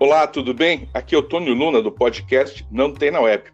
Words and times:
Olá, 0.00 0.28
tudo 0.28 0.54
bem? 0.54 0.88
Aqui 0.94 1.16
é 1.16 1.18
o 1.18 1.22
Tônio 1.24 1.52
Luna 1.52 1.82
do 1.82 1.90
podcast 1.90 2.64
Não 2.70 2.92
Tem 2.92 3.10
na 3.10 3.18
Web. 3.18 3.50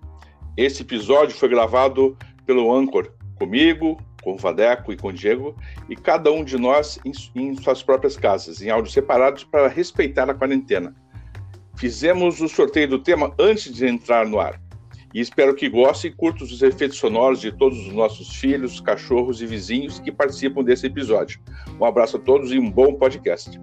Esse 0.58 0.82
episódio 0.82 1.34
foi 1.34 1.48
gravado 1.48 2.18
pelo 2.44 2.70
Anchor, 2.70 3.10
comigo, 3.38 3.98
com 4.22 4.34
o 4.34 4.36
Vadeco 4.36 4.92
e 4.92 4.96
com 4.98 5.08
o 5.08 5.12
Diego, 5.12 5.56
e 5.88 5.96
cada 5.96 6.30
um 6.30 6.44
de 6.44 6.58
nós 6.58 6.98
em, 7.02 7.12
em 7.34 7.56
suas 7.56 7.82
próprias 7.82 8.18
casas, 8.18 8.60
em 8.60 8.68
áudios 8.68 8.92
separados 8.92 9.42
para 9.42 9.68
respeitar 9.68 10.28
a 10.28 10.34
quarentena. 10.34 10.94
Fizemos 11.78 12.42
o 12.42 12.48
sorteio 12.48 12.88
do 12.88 12.98
tema 12.98 13.34
antes 13.38 13.72
de 13.72 13.86
entrar 13.86 14.26
no 14.26 14.38
ar. 14.38 14.60
E 15.14 15.20
espero 15.20 15.54
que 15.54 15.70
gostem 15.70 16.10
e 16.10 16.14
curtam 16.14 16.46
os 16.46 16.60
efeitos 16.60 16.98
sonoros 16.98 17.40
de 17.40 17.52
todos 17.52 17.78
os 17.86 17.92
nossos 17.94 18.36
filhos, 18.36 18.80
cachorros 18.80 19.40
e 19.40 19.46
vizinhos 19.46 19.98
que 19.98 20.12
participam 20.12 20.62
desse 20.62 20.88
episódio. 20.88 21.40
Um 21.80 21.86
abraço 21.86 22.18
a 22.18 22.20
todos 22.20 22.52
e 22.52 22.58
um 22.58 22.70
bom 22.70 22.92
podcast. 22.96 23.58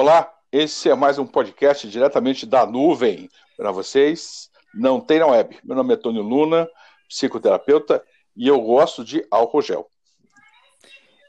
Olá, 0.00 0.32
esse 0.52 0.88
é 0.88 0.94
mais 0.94 1.18
um 1.18 1.26
podcast 1.26 1.88
diretamente 1.88 2.46
da 2.46 2.64
nuvem 2.64 3.28
para 3.56 3.72
vocês. 3.72 4.48
Não 4.72 5.00
tem 5.00 5.18
na 5.18 5.26
web. 5.26 5.58
Meu 5.64 5.74
nome 5.74 5.92
é 5.92 5.96
Tônio 5.96 6.22
Luna, 6.22 6.68
psicoterapeuta, 7.08 8.06
e 8.36 8.46
eu 8.46 8.60
gosto 8.60 9.04
de 9.04 9.26
álcool 9.28 9.60
gel. 9.60 9.90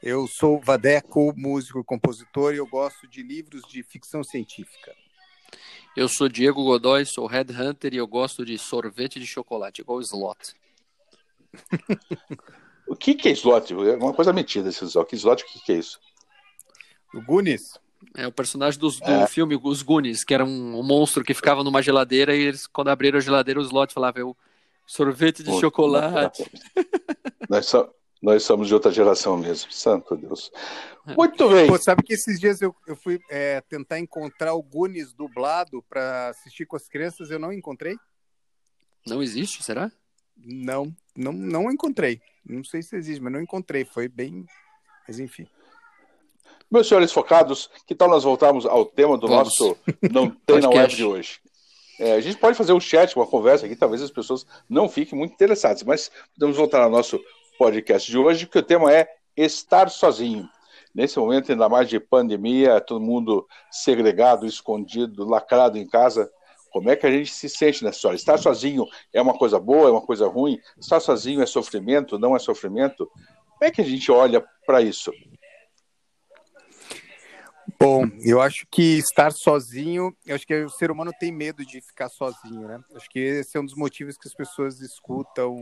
Eu 0.00 0.28
sou 0.28 0.60
Vadeco, 0.60 1.34
músico 1.36 1.80
e 1.80 1.84
compositor, 1.84 2.54
e 2.54 2.58
eu 2.58 2.66
gosto 2.68 3.08
de 3.08 3.24
livros 3.24 3.62
de 3.62 3.82
ficção 3.82 4.22
científica. 4.22 4.94
Eu 5.96 6.08
sou 6.08 6.28
Diego 6.28 6.62
Godoy, 6.62 7.04
sou 7.04 7.26
headhunter 7.26 7.92
e 7.92 7.96
eu 7.96 8.06
gosto 8.06 8.44
de 8.44 8.56
sorvete 8.56 9.18
de 9.18 9.26
chocolate, 9.26 9.80
igual 9.80 10.00
slot. 10.00 10.54
o 12.86 12.94
que, 12.94 13.16
que 13.16 13.30
é 13.30 13.32
slot? 13.32 13.72
É 13.72 13.96
uma 13.96 14.14
coisa 14.14 14.32
metida 14.32 14.68
esse 14.68 14.84
slot. 14.84 15.10
Que 15.10 15.16
slot, 15.16 15.42
o 15.42 15.46
que, 15.48 15.60
que 15.60 15.72
é 15.72 15.76
isso? 15.78 15.98
O 17.12 17.20
Goonies. 17.20 17.76
É 18.16 18.26
o 18.26 18.32
personagem 18.32 18.80
dos, 18.80 18.98
do 18.98 19.10
é. 19.10 19.26
filme 19.26 19.58
Os 19.62 19.82
Goonies, 19.82 20.24
que 20.24 20.34
era 20.34 20.44
um, 20.44 20.78
um, 20.78 20.82
monstro 20.82 21.22
que 21.22 21.34
ficava 21.34 21.62
numa 21.62 21.82
geladeira 21.82 22.34
e 22.34 22.40
eles, 22.40 22.66
quando 22.66 22.88
abriram 22.88 23.18
a 23.18 23.20
geladeira, 23.20 23.60
o 23.60 23.62
slot 23.62 23.92
falava, 23.92 24.18
eu, 24.18 24.36
sorvete 24.86 25.42
de 25.42 25.60
chocolate. 25.60 26.50
Nós, 27.48 27.66
so, 27.66 27.88
nós 28.22 28.44
somos 28.44 28.68
de 28.68 28.74
outra 28.74 28.92
geração 28.92 29.36
mesmo, 29.36 29.72
santo 29.72 30.16
Deus. 30.16 30.52
É. 31.04 31.14
Muito 31.16 31.48
bem. 31.48 31.66
Pô, 31.66 31.76
sabe 31.78 32.04
que 32.04 32.12
esses 32.12 32.38
dias 32.38 32.62
eu, 32.62 32.72
eu 32.86 32.94
fui 32.94 33.18
é, 33.28 33.60
tentar 33.62 33.98
encontrar 33.98 34.54
o 34.54 34.62
Goonies 34.62 35.12
dublado 35.12 35.82
para 35.88 36.28
assistir 36.28 36.64
com 36.64 36.76
as 36.76 36.86
crianças, 36.86 37.28
eu 37.28 37.40
não 37.40 37.52
encontrei. 37.52 37.96
Não 39.04 39.20
existe, 39.20 39.64
será? 39.64 39.90
Não, 40.36 40.94
não, 41.16 41.32
não 41.32 41.72
encontrei. 41.72 42.20
Não 42.44 42.62
sei 42.62 42.82
se 42.82 42.94
existe, 42.96 43.20
mas 43.20 43.32
não 43.32 43.40
encontrei. 43.40 43.84
Foi 43.84 44.08
bem. 44.08 44.46
Mas 45.08 45.18
enfim. 45.18 45.46
Meus 46.70 46.86
senhores 46.86 47.10
focados, 47.12 47.68
que 47.84 47.96
tal 47.96 48.08
nós 48.08 48.22
voltarmos 48.22 48.64
ao 48.64 48.84
tema 48.84 49.18
do 49.18 49.26
Vamos. 49.26 49.58
nosso 49.58 49.76
Não 50.10 50.30
Tem 50.30 50.60
na 50.60 50.68
Web 50.68 50.94
de 50.94 51.04
hoje? 51.04 51.40
É, 51.98 52.12
a 52.12 52.20
gente 52.20 52.38
pode 52.38 52.56
fazer 52.56 52.72
um 52.72 52.80
chat, 52.80 53.14
uma 53.16 53.26
conversa 53.26 53.66
aqui, 53.66 53.74
talvez 53.74 54.00
as 54.00 54.10
pessoas 54.10 54.46
não 54.68 54.88
fiquem 54.88 55.18
muito 55.18 55.34
interessadas, 55.34 55.82
mas 55.82 56.10
podemos 56.32 56.56
voltar 56.56 56.80
ao 56.80 56.88
nosso 56.88 57.20
podcast 57.58 58.10
de 58.10 58.16
hoje, 58.16 58.46
que 58.46 58.58
o 58.58 58.62
tema 58.62 58.92
é 58.92 59.08
estar 59.36 59.90
sozinho. 59.90 60.48
Nesse 60.94 61.18
momento, 61.18 61.50
ainda 61.50 61.68
mais 61.68 61.88
de 61.88 61.98
pandemia, 61.98 62.80
todo 62.80 63.00
mundo 63.00 63.46
segregado, 63.70 64.46
escondido, 64.46 65.28
lacrado 65.28 65.76
em 65.76 65.86
casa, 65.86 66.30
como 66.70 66.88
é 66.88 66.94
que 66.94 67.06
a 67.06 67.10
gente 67.10 67.32
se 67.32 67.48
sente 67.48 67.82
nessa 67.82 67.96
história? 67.96 68.16
Estar 68.16 68.38
sozinho 68.38 68.86
é 69.12 69.20
uma 69.20 69.36
coisa 69.36 69.58
boa, 69.58 69.88
é 69.88 69.90
uma 69.90 70.00
coisa 70.00 70.28
ruim? 70.28 70.58
Estar 70.78 71.00
sozinho 71.00 71.42
é 71.42 71.46
sofrimento, 71.46 72.18
não 72.18 72.36
é 72.36 72.38
sofrimento? 72.38 73.10
Como 73.58 73.68
é 73.68 73.70
que 73.70 73.80
a 73.80 73.84
gente 73.84 74.10
olha 74.10 74.44
para 74.64 74.80
isso? 74.80 75.12
Bom, 77.82 78.06
eu 78.22 78.42
acho 78.42 78.66
que 78.70 78.98
estar 78.98 79.32
sozinho, 79.32 80.14
eu 80.26 80.34
acho 80.34 80.46
que 80.46 80.54
o 80.64 80.68
ser 80.68 80.90
humano 80.90 81.12
tem 81.18 81.32
medo 81.32 81.64
de 81.64 81.80
ficar 81.80 82.10
sozinho, 82.10 82.68
né? 82.68 82.78
Acho 82.94 83.08
que 83.08 83.18
esse 83.18 83.56
é 83.56 83.60
um 83.60 83.64
dos 83.64 83.74
motivos 83.74 84.18
que 84.18 84.28
as 84.28 84.34
pessoas 84.34 84.82
escutam 84.82 85.56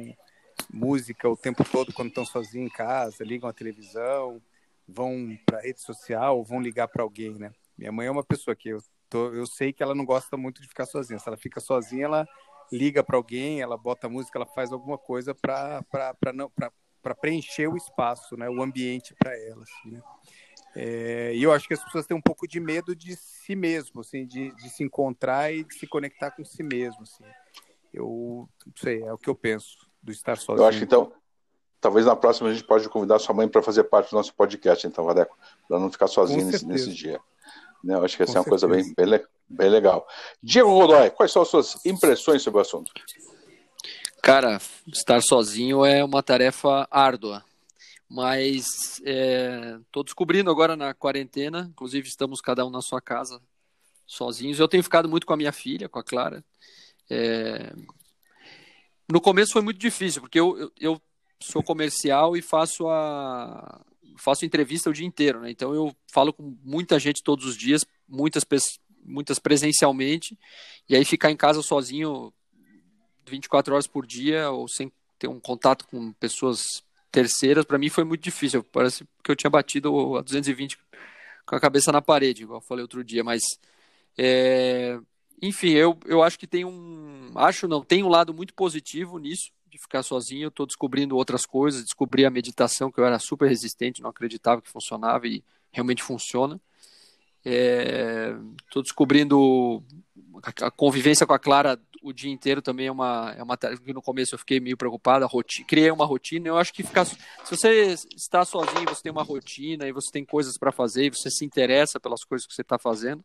música 0.68 1.28
o 1.28 1.36
tempo 1.36 1.64
todo 1.64 1.92
quando 1.92 2.08
estão 2.08 2.24
sozinhos 2.24 2.66
em 2.66 2.74
casa, 2.74 3.22
ligam 3.22 3.48
a 3.48 3.52
televisão, 3.52 4.42
vão 4.86 5.38
para 5.46 5.60
rede 5.60 5.80
social, 5.80 6.42
vão 6.42 6.60
ligar 6.60 6.88
para 6.88 7.04
alguém, 7.04 7.38
né? 7.38 7.52
Minha 7.78 7.92
mãe 7.92 8.08
é 8.08 8.10
uma 8.10 8.24
pessoa 8.24 8.56
que 8.56 8.70
eu 8.70 8.78
tô, 9.08 9.32
eu 9.32 9.46
sei 9.46 9.72
que 9.72 9.80
ela 9.80 9.94
não 9.94 10.04
gosta 10.04 10.36
muito 10.36 10.60
de 10.60 10.66
ficar 10.66 10.86
sozinha. 10.86 11.20
Se 11.20 11.28
ela 11.28 11.36
fica 11.36 11.60
sozinha, 11.60 12.06
ela 12.06 12.26
liga 12.72 13.00
para 13.04 13.16
alguém, 13.16 13.60
ela 13.60 13.78
bota 13.78 14.08
música, 14.08 14.38
ela 14.38 14.46
faz 14.46 14.72
alguma 14.72 14.98
coisa 14.98 15.36
para 15.36 15.84
para 15.84 16.32
não 16.32 16.50
para 16.50 17.14
preencher 17.14 17.68
o 17.68 17.76
espaço, 17.76 18.36
né? 18.36 18.50
O 18.50 18.60
ambiente 18.60 19.14
para 19.14 19.38
ela, 19.38 19.62
assim, 19.62 19.92
né? 19.92 20.02
É, 20.74 21.32
e 21.34 21.42
eu 21.42 21.52
acho 21.52 21.66
que 21.66 21.74
as 21.74 21.82
pessoas 21.82 22.06
têm 22.06 22.16
um 22.16 22.22
pouco 22.22 22.46
de 22.46 22.60
medo 22.60 22.94
de 22.94 23.16
si 23.16 23.56
mesmo, 23.56 24.00
assim, 24.00 24.26
de, 24.26 24.54
de 24.54 24.70
se 24.70 24.82
encontrar 24.82 25.52
e 25.52 25.64
de 25.64 25.74
se 25.74 25.86
conectar 25.86 26.30
com 26.30 26.44
si 26.44 26.62
mesmo. 26.62 27.02
Assim. 27.02 27.24
Eu 27.92 28.48
não 28.66 28.72
sei, 28.76 29.02
é 29.02 29.12
o 29.12 29.18
que 29.18 29.28
eu 29.28 29.34
penso 29.34 29.76
do 30.02 30.12
estar 30.12 30.36
sozinho. 30.36 30.64
Eu 30.64 30.68
acho 30.68 30.78
que 30.78 30.84
então, 30.84 31.12
talvez 31.80 32.06
na 32.06 32.14
próxima 32.14 32.48
a 32.48 32.52
gente 32.52 32.64
pode 32.64 32.88
convidar 32.88 33.18
sua 33.18 33.34
mãe 33.34 33.48
para 33.48 33.62
fazer 33.62 33.84
parte 33.84 34.10
do 34.10 34.16
nosso 34.16 34.34
podcast, 34.34 34.86
então, 34.86 35.04
Vadeco, 35.04 35.36
para 35.66 35.78
não 35.78 35.90
ficar 35.90 36.06
sozinho 36.06 36.44
nesse, 36.46 36.66
nesse, 36.66 36.92
dia. 36.92 37.20
Né? 37.82 37.94
Eu 37.94 38.04
acho 38.04 38.16
que 38.16 38.22
essa 38.22 38.38
é 38.38 38.40
uma 38.40 38.44
certeza. 38.44 38.66
coisa 38.68 38.94
bem, 38.94 39.08
bem, 39.10 39.24
bem 39.48 39.70
legal. 39.70 40.06
Diego 40.42 40.70
Godoy, 40.70 41.10
quais 41.10 41.32
são 41.32 41.42
as 41.42 41.48
suas 41.48 41.84
impressões 41.86 42.42
sobre 42.42 42.58
o 42.58 42.62
assunto? 42.62 42.92
Cara, 44.22 44.60
estar 44.86 45.22
sozinho 45.22 45.84
é 45.84 46.04
uma 46.04 46.22
tarefa 46.22 46.86
árdua 46.90 47.44
mas 48.08 48.98
estou 48.98 50.02
é, 50.02 50.04
descobrindo 50.04 50.50
agora 50.50 50.76
na 50.76 50.94
quarentena, 50.94 51.68
inclusive 51.70 52.08
estamos 52.08 52.40
cada 52.40 52.64
um 52.64 52.70
na 52.70 52.80
sua 52.80 53.00
casa 53.00 53.40
sozinhos. 54.06 54.58
Eu 54.58 54.66
tenho 54.66 54.82
ficado 54.82 55.08
muito 55.08 55.26
com 55.26 55.34
a 55.34 55.36
minha 55.36 55.52
filha, 55.52 55.88
com 55.88 55.98
a 55.98 56.04
Clara. 56.04 56.42
É... 57.10 57.72
No 59.10 59.20
começo 59.20 59.52
foi 59.52 59.62
muito 59.62 59.78
difícil, 59.78 60.22
porque 60.22 60.40
eu, 60.40 60.58
eu, 60.58 60.72
eu, 60.80 61.02
sou 61.40 61.62
comercial 61.62 62.36
e 62.36 62.42
faço 62.42 62.88
a 62.88 63.84
faço 64.16 64.44
entrevista 64.44 64.90
o 64.90 64.92
dia 64.92 65.06
inteiro, 65.06 65.40
né? 65.40 65.50
Então 65.50 65.72
eu 65.72 65.94
falo 66.10 66.32
com 66.32 66.56
muita 66.64 66.98
gente 66.98 67.22
todos 67.22 67.44
os 67.46 67.56
dias, 67.56 67.86
muitas 68.08 68.44
muitas 69.04 69.38
presencialmente, 69.38 70.36
e 70.88 70.96
aí 70.96 71.04
ficar 71.04 71.30
em 71.30 71.36
casa 71.36 71.62
sozinho 71.62 72.32
24 73.26 73.72
horas 73.72 73.86
por 73.86 74.04
dia 74.04 74.50
ou 74.50 74.66
sem 74.66 74.90
ter 75.18 75.28
um 75.28 75.38
contato 75.38 75.86
com 75.86 76.12
pessoas 76.14 76.82
terceiras, 77.10 77.64
para 77.64 77.78
mim 77.78 77.88
foi 77.88 78.04
muito 78.04 78.22
difícil. 78.22 78.62
Parece 78.64 79.04
que 79.22 79.30
eu 79.30 79.36
tinha 79.36 79.50
batido 79.50 80.16
a 80.16 80.22
220 80.22 80.78
com 81.46 81.56
a 81.56 81.60
cabeça 81.60 81.90
na 81.92 82.02
parede, 82.02 82.42
igual 82.42 82.58
eu 82.58 82.66
falei 82.66 82.82
outro 82.82 83.02
dia, 83.02 83.24
mas 83.24 83.42
é, 84.18 84.98
enfim, 85.40 85.70
eu, 85.70 85.98
eu 86.06 86.22
acho 86.22 86.38
que 86.38 86.46
tem 86.46 86.64
um. 86.64 87.32
Acho 87.36 87.68
não, 87.68 87.82
tem 87.82 88.02
um 88.02 88.08
lado 88.08 88.34
muito 88.34 88.52
positivo 88.54 89.18
nisso, 89.18 89.50
de 89.66 89.78
ficar 89.78 90.02
sozinho. 90.02 90.48
Estou 90.48 90.66
descobrindo 90.66 91.16
outras 91.16 91.46
coisas, 91.46 91.84
descobri 91.84 92.24
a 92.24 92.30
meditação, 92.30 92.90
que 92.90 92.98
eu 92.98 93.04
era 93.04 93.18
super 93.18 93.48
resistente, 93.48 94.02
não 94.02 94.10
acreditava 94.10 94.60
que 94.60 94.68
funcionava 94.68 95.26
e 95.28 95.44
realmente 95.70 96.02
funciona. 96.02 96.60
Estou 97.44 98.80
é, 98.80 98.82
descobrindo 98.82 99.82
a 100.62 100.70
convivência 100.70 101.26
com 101.26 101.32
a 101.32 101.38
Clara 101.38 101.80
o 102.02 102.12
dia 102.12 102.30
inteiro 102.30 102.62
também 102.62 102.86
é 102.86 102.92
uma, 102.92 103.34
é 103.36 103.42
uma 103.42 103.56
tarefa 103.56 103.82
que 103.82 103.92
no 103.92 104.02
começo 104.02 104.34
eu 104.34 104.38
fiquei 104.38 104.60
meio 104.60 104.76
preocupado, 104.76 105.24
a 105.24 105.28
rotina, 105.28 105.66
criei 105.66 105.90
uma 105.90 106.04
rotina, 106.04 106.48
eu 106.48 106.56
acho 106.56 106.72
que 106.72 106.82
ficar, 106.82 107.04
se 107.04 107.16
você 107.50 107.94
está 108.14 108.44
sozinho, 108.44 108.88
você 108.88 109.02
tem 109.02 109.12
uma 109.12 109.22
rotina 109.22 109.86
e 109.86 109.92
você 109.92 110.10
tem 110.10 110.24
coisas 110.24 110.56
para 110.56 110.72
fazer 110.72 111.06
e 111.06 111.10
você 111.10 111.30
se 111.30 111.44
interessa 111.44 112.00
pelas 112.00 112.24
coisas 112.24 112.46
que 112.46 112.54
você 112.54 112.62
está 112.62 112.78
fazendo, 112.78 113.24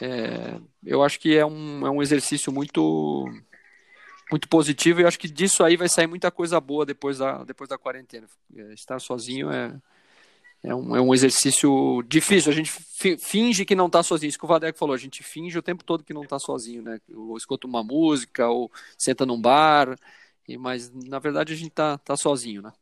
é, 0.00 0.58
eu 0.84 1.02
acho 1.02 1.20
que 1.20 1.36
é 1.36 1.44
um, 1.44 1.86
é 1.86 1.90
um 1.90 2.02
exercício 2.02 2.52
muito 2.52 3.24
muito 4.30 4.48
positivo 4.48 4.98
e 4.98 5.02
eu 5.02 5.08
acho 5.08 5.18
que 5.18 5.28
disso 5.28 5.62
aí 5.62 5.76
vai 5.76 5.90
sair 5.90 6.06
muita 6.06 6.30
coisa 6.30 6.58
boa 6.58 6.86
depois 6.86 7.18
da, 7.18 7.44
depois 7.44 7.68
da 7.68 7.76
quarentena. 7.76 8.26
É, 8.56 8.72
estar 8.72 8.98
sozinho 8.98 9.52
é, 9.52 9.78
é 10.64 10.74
um, 10.74 10.96
é 10.96 11.00
um 11.00 11.12
exercício 11.12 12.02
difícil. 12.06 12.52
A 12.52 12.54
gente 12.54 12.70
finge 13.18 13.64
que 13.64 13.74
não 13.74 13.86
está 13.86 14.02
sozinho. 14.02 14.28
Isso 14.28 14.38
que 14.38 14.44
o 14.44 14.48
Vadeco 14.48 14.78
falou, 14.78 14.94
a 14.94 14.98
gente 14.98 15.22
finge 15.22 15.58
o 15.58 15.62
tempo 15.62 15.82
todo 15.82 16.04
que 16.04 16.14
não 16.14 16.22
está 16.22 16.38
sozinho, 16.38 16.82
né? 16.82 17.00
Ou 17.12 17.36
escuta 17.36 17.66
uma 17.66 17.82
música, 17.82 18.48
ou 18.48 18.70
senta 18.96 19.26
num 19.26 19.40
bar, 19.40 19.98
e, 20.48 20.56
mas 20.56 20.92
na 20.92 21.18
verdade 21.18 21.52
a 21.52 21.56
gente 21.56 21.70
está 21.70 21.98
tá 21.98 22.16
sozinho, 22.16 22.62
né? 22.62 22.72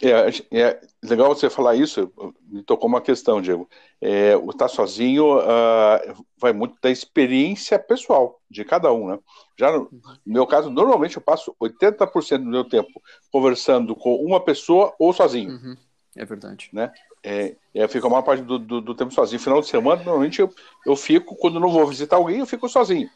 É, 0.00 0.60
é 0.60 0.80
legal 1.02 1.34
você 1.34 1.50
falar 1.50 1.74
isso, 1.74 2.12
me 2.46 2.62
tocou 2.62 2.88
uma 2.88 3.00
questão, 3.00 3.42
Diego. 3.42 3.68
É, 4.00 4.36
o 4.36 4.50
estar 4.50 4.66
tá 4.66 4.68
sozinho 4.68 5.38
uh, 5.38 6.24
vai 6.36 6.52
muito 6.52 6.76
da 6.80 6.88
experiência 6.88 7.76
pessoal 7.80 8.40
de 8.48 8.64
cada 8.64 8.92
um, 8.92 9.08
né? 9.08 9.18
Já 9.58 9.72
no, 9.72 9.88
no 9.90 10.32
meu 10.32 10.46
caso, 10.46 10.70
normalmente 10.70 11.16
eu 11.16 11.22
passo 11.22 11.54
80% 11.60 12.38
do 12.38 12.44
meu 12.44 12.64
tempo 12.64 13.02
conversando 13.32 13.96
com 13.96 14.14
uma 14.24 14.42
pessoa 14.42 14.94
ou 15.00 15.12
sozinho. 15.12 15.50
Uhum. 15.50 15.76
É 16.18 16.24
verdade. 16.24 16.68
Né? 16.72 16.92
É, 17.22 17.54
é, 17.72 17.84
eu 17.84 17.88
fico 17.88 18.08
a 18.08 18.10
maior 18.10 18.22
parte 18.22 18.42
do, 18.42 18.58
do, 18.58 18.80
do, 18.80 18.94
tempo 18.94 19.14
sozinho. 19.14 19.40
Final 19.40 19.60
de 19.60 19.68
semana, 19.68 20.02
normalmente 20.02 20.40
eu, 20.40 20.52
eu 20.84 20.96
fico, 20.96 21.36
quando 21.36 21.60
não 21.60 21.70
vou 21.70 21.86
visitar 21.86 22.16
alguém, 22.16 22.40
eu 22.40 22.46
fico 22.46 22.68
sozinho. 22.68 23.08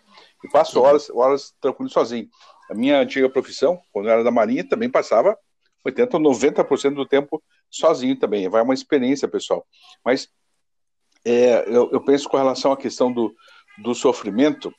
E 0.45 0.49
passo 0.49 0.81
horas, 0.81 1.11
horas 1.11 1.53
tranquilo 1.61 1.91
sozinho. 1.91 2.29
A 2.71 2.75
minha 2.75 3.01
antiga 3.01 3.29
profissão, 3.29 3.81
quando 3.93 4.07
eu 4.07 4.13
era 4.13 4.23
da 4.23 4.31
Marinha, 4.31 4.67
também 4.67 4.89
passava 4.89 5.37
80 5.85 6.17
ou 6.17 6.23
90% 6.23 6.95
do 6.95 7.05
tempo 7.05 7.43
sozinho 7.69 8.17
também. 8.17 8.49
Vai 8.49 8.63
uma 8.63 8.73
experiência, 8.73 9.27
pessoal. 9.27 9.67
Mas 10.05 10.29
é, 11.25 11.65
eu, 11.67 11.91
eu, 11.91 12.01
penso 12.01 12.29
com 12.29 12.37
relação 12.37 12.71
à 12.71 12.77
questão 12.77 13.13
do, 13.13 13.35
do 13.79 13.97
sofrimento, 13.97 14.73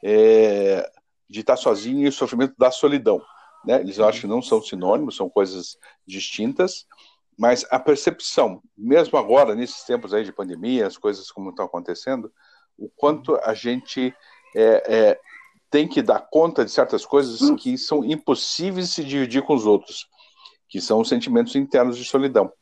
é, 0.00 0.88
de 1.28 1.40
estar 1.40 1.56
sozinho 1.56 2.04
e 2.04 2.08
o 2.08 2.12
sofrimento 2.12 2.54
da 2.56 2.70
solidão. 2.70 3.20
Né? 3.64 3.80
Eles 3.80 3.98
acho 3.98 4.20
que 4.20 4.26
não 4.28 4.40
são 4.40 4.62
sinônimos, 4.62 5.16
são 5.16 5.28
coisas 5.28 5.76
distintas, 6.06 6.86
mas 7.38 7.66
a 7.70 7.78
percepção, 7.78 8.62
mesmo 8.76 9.18
agora, 9.18 9.54
nesses 9.54 9.84
tempos 9.84 10.14
aí 10.14 10.24
de 10.24 10.32
pandemia, 10.32 10.86
as 10.86 10.96
coisas 10.96 11.30
como 11.30 11.50
estão 11.50 11.64
acontecendo, 11.64 12.32
o 12.78 12.88
quanto 12.88 13.36
a 13.36 13.54
gente 13.54 14.14
é, 14.54 14.82
é, 14.86 15.20
tem 15.70 15.88
que 15.88 16.02
dar 16.02 16.20
conta 16.20 16.64
de 16.64 16.70
certas 16.70 17.04
coisas 17.04 17.50
que 17.60 17.76
são 17.76 18.04
impossíveis 18.04 18.88
de 18.88 18.94
se 18.94 19.04
dividir 19.04 19.42
com 19.42 19.54
os 19.54 19.66
outros, 19.66 20.08
que 20.68 20.80
são 20.80 21.00
os 21.00 21.08
sentimentos 21.08 21.54
internos 21.56 21.96
de 21.96 22.04
solidão. 22.04 22.52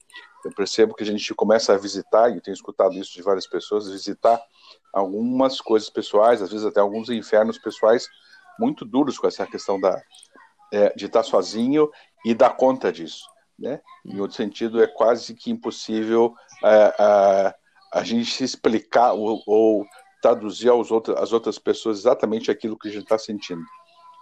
Eu 0.45 0.53
percebo 0.55 0.95
que 0.95 1.03
a 1.03 1.07
gente 1.07 1.35
começa 1.35 1.73
a 1.73 1.79
visitar, 1.79 2.31
e 2.31 2.37
eu 2.37 2.41
tenho 2.41 2.55
escutado 2.55 2.95
isso 2.95 3.13
de 3.13 3.23
várias 3.23 3.47
pessoas, 3.47 3.91
visitar 3.91 4.41
algumas 4.93 5.61
coisas 5.61 5.89
pessoais, 5.89 6.43
às 6.43 6.51
vezes 6.51 6.67
até 6.67 6.81
alguns 6.81 7.09
infernos 7.11 7.59
pessoais 7.59 8.09
muito 8.59 8.85
duros 8.85 9.19
com 9.19 9.27
essa 9.27 9.47
questão 9.47 9.81
da, 9.81 10.03
é, 10.73 10.93
de 10.95 11.07
estar 11.07 11.23
sozinho 11.23 11.91
e 12.25 12.35
dar 12.35 12.57
conta 12.57 12.93
disso. 12.93 13.32
Né? 13.63 13.81
Em 14.05 14.19
outro 14.21 14.37
sentido, 14.37 14.83
é 14.83 14.89
quase 14.89 15.35
que 15.35 15.49
impossível 15.49 16.35
é, 16.65 16.95
a, 16.99 17.55
a 17.95 18.03
gente 18.03 18.29
se 18.29 18.43
explicar 18.43 19.13
ou, 19.13 19.41
ou 19.47 19.87
traduzir 20.21 20.69
aos 20.69 20.91
outros, 20.91 21.17
às 21.17 21.33
outras 21.33 21.61
pessoas 21.61 22.01
exatamente 22.01 22.51
aquilo 22.51 22.77
que 22.77 22.89
a 22.89 22.91
gente 22.91 23.05
está 23.05 23.17
sentindo. 23.17 23.63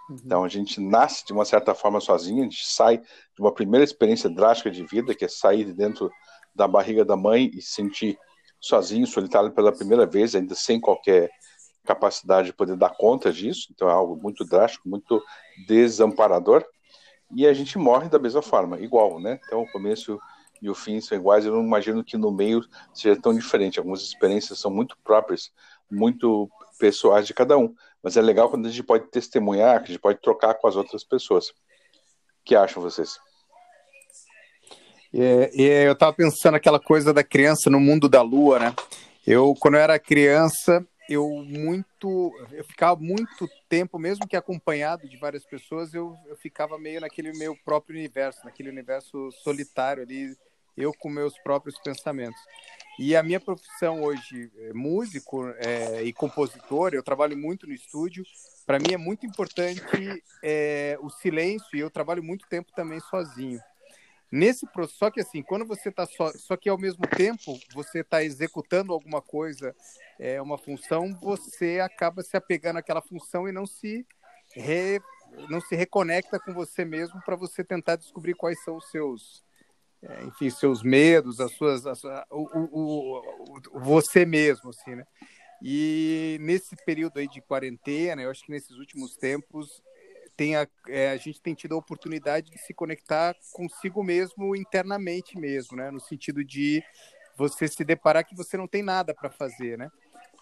Uhum. 0.09 0.17
Então, 0.23 0.43
a 0.43 0.47
gente 0.47 0.79
nasce 0.79 1.25
de 1.25 1.33
uma 1.33 1.43
certa 1.43 1.73
forma 1.73 1.99
sozinho, 1.99 2.41
a 2.41 2.43
gente 2.43 2.67
sai 2.67 2.99
de 2.99 3.39
uma 3.39 3.51
primeira 3.51 3.83
experiência 3.83 4.29
drástica 4.29 4.69
de 4.69 4.85
vida, 4.85 5.15
que 5.15 5.25
é 5.25 5.27
sair 5.27 5.65
de 5.65 5.73
dentro 5.73 6.11
da 6.53 6.67
barriga 6.67 7.03
da 7.03 7.17
mãe 7.17 7.49
e 7.51 7.61
sentir 7.63 8.19
sozinho, 8.59 9.07
solitário 9.07 9.51
pela 9.51 9.71
primeira 9.71 10.05
vez, 10.05 10.35
ainda 10.35 10.53
sem 10.53 10.79
qualquer 10.79 11.31
capacidade 11.83 12.47
de 12.47 12.53
poder 12.53 12.77
dar 12.77 12.95
conta 12.95 13.33
disso. 13.33 13.69
Então, 13.71 13.89
é 13.89 13.91
algo 13.91 14.15
muito 14.21 14.45
drástico, 14.45 14.87
muito 14.87 15.19
desamparador. 15.67 16.63
E 17.33 17.47
a 17.47 17.53
gente 17.53 17.77
morre 17.77 18.09
da 18.09 18.19
mesma 18.19 18.41
forma, 18.41 18.79
igual, 18.79 19.19
né? 19.19 19.39
Então, 19.45 19.61
o 19.61 19.71
começo 19.71 20.19
e 20.61 20.69
o 20.69 20.75
fim 20.75 21.01
são 21.01 21.17
iguais. 21.17 21.45
Eu 21.45 21.53
não 21.53 21.63
imagino 21.63 22.03
que 22.03 22.17
no 22.17 22.31
meio 22.31 22.63
seja 22.93 23.19
tão 23.19 23.33
diferente. 23.33 23.79
Algumas 23.79 24.01
experiências 24.01 24.59
são 24.59 24.69
muito 24.69 24.97
próprias, 25.03 25.51
muito 25.89 26.49
pessoais 26.77 27.25
de 27.25 27.33
cada 27.33 27.57
um. 27.57 27.73
Mas 28.03 28.15
é 28.15 28.21
legal 28.21 28.49
quando 28.49 28.67
a 28.67 28.69
gente 28.69 28.83
pode 28.83 29.09
testemunhar, 29.09 29.79
que 29.79 29.85
a 29.85 29.93
gente 29.93 30.01
pode 30.01 30.21
trocar 30.21 30.53
com 30.55 30.67
as 30.67 30.75
outras 30.75 31.03
pessoas. 31.03 31.49
O 31.49 31.53
que 32.45 32.55
acham 32.55 32.81
vocês? 32.81 33.17
É, 35.13 35.49
eu 35.87 35.93
estava 35.93 36.13
pensando 36.13 36.55
aquela 36.55 36.79
coisa 36.79 37.13
da 37.13 37.23
criança 37.23 37.69
no 37.69 37.79
mundo 37.79 38.07
da 38.07 38.21
lua, 38.21 38.59
né? 38.59 38.75
Eu, 39.25 39.53
quando 39.59 39.75
eu 39.75 39.81
era 39.81 39.99
criança, 39.99 40.85
eu 41.11 41.43
muito, 41.43 42.33
eu 42.51 42.63
ficava 42.63 42.99
muito 42.99 43.49
tempo, 43.67 43.99
mesmo 43.99 44.25
que 44.25 44.35
acompanhado 44.35 45.09
de 45.09 45.17
várias 45.17 45.45
pessoas, 45.45 45.93
eu, 45.93 46.17
eu 46.25 46.37
ficava 46.37 46.77
meio 46.77 47.01
naquele 47.01 47.33
meu 47.33 47.53
próprio 47.65 47.97
universo, 47.97 48.45
naquele 48.45 48.69
universo 48.69 49.29
solitário 49.43 50.03
ali, 50.03 50.37
eu 50.77 50.93
com 50.93 51.09
meus 51.09 51.37
próprios 51.39 51.77
pensamentos. 51.79 52.39
E 52.97 53.13
a 53.15 53.23
minha 53.23 53.41
profissão 53.41 54.03
hoje, 54.03 54.49
é 54.59 54.73
músico 54.73 55.47
é, 55.57 56.01
e 56.03 56.13
compositor, 56.13 56.93
eu 56.93 57.03
trabalho 57.03 57.37
muito 57.37 57.67
no 57.67 57.73
estúdio. 57.73 58.23
Para 58.65 58.79
mim 58.79 58.93
é 58.93 58.97
muito 58.97 59.25
importante 59.25 60.23
é, 60.41 60.97
o 61.01 61.09
silêncio 61.09 61.75
e 61.75 61.79
eu 61.79 61.89
trabalho 61.89 62.23
muito 62.23 62.47
tempo 62.47 62.71
também 62.73 63.01
sozinho. 63.01 63.59
Nesse 64.31 64.65
só 64.87 65.11
que 65.11 65.19
assim, 65.19 65.43
quando 65.43 65.65
você 65.65 65.89
está 65.89 66.05
só, 66.05 66.31
só 66.31 66.55
que 66.55 66.69
ao 66.69 66.77
mesmo 66.77 67.05
tempo 67.05 67.59
você 67.73 67.99
está 67.99 68.23
executando 68.23 68.93
alguma 68.93 69.21
coisa, 69.21 69.75
é 70.17 70.41
uma 70.41 70.57
função, 70.57 71.13
você 71.21 71.81
acaba 71.81 72.23
se 72.23 72.37
apegando 72.37 72.77
àquela 72.77 73.01
função 73.01 73.47
e 73.49 73.51
não 73.51 73.65
se 73.65 74.05
re, 74.55 75.01
não 75.49 75.59
se 75.59 75.75
reconecta 75.75 76.39
com 76.39 76.53
você 76.53 76.85
mesmo 76.85 77.21
para 77.25 77.35
você 77.35 77.61
tentar 77.61 77.97
descobrir 77.97 78.33
quais 78.33 78.63
são 78.63 78.77
os 78.77 78.89
seus 78.89 79.43
é, 80.03 80.23
enfim, 80.23 80.49
seus 80.49 80.81
medos, 80.81 81.39
as 81.39 81.51
suas, 81.51 81.85
a 81.85 81.93
sua, 81.93 82.25
o, 82.31 82.47
o, 82.57 83.59
o, 83.73 83.79
você 83.79 84.25
mesmo, 84.25 84.71
assim, 84.71 84.95
né? 84.95 85.05
E 85.61 86.37
nesse 86.41 86.75
período 86.85 87.19
aí 87.19 87.27
de 87.27 87.39
quarentena, 87.39 88.21
eu 88.23 88.31
acho 88.31 88.43
que 88.43 88.51
nesses 88.51 88.77
últimos 88.77 89.15
tempos 89.15 89.83
tem 90.35 90.55
a, 90.55 90.67
é, 90.87 91.11
a 91.11 91.17
gente 91.17 91.41
tem 91.41 91.53
tido 91.53 91.75
a 91.75 91.77
oportunidade 91.77 92.51
de 92.51 92.57
se 92.59 92.73
conectar 92.73 93.35
consigo 93.53 94.03
mesmo 94.03 94.55
internamente 94.55 95.37
mesmo, 95.37 95.77
né? 95.77 95.91
No 95.91 95.99
sentido 95.99 96.43
de 96.43 96.83
você 97.37 97.67
se 97.67 97.83
deparar 97.83 98.25
que 98.25 98.35
você 98.35 98.57
não 98.57 98.67
tem 98.67 98.83
nada 98.83 99.13
para 99.13 99.29
fazer, 99.29 99.77
né? 99.77 99.89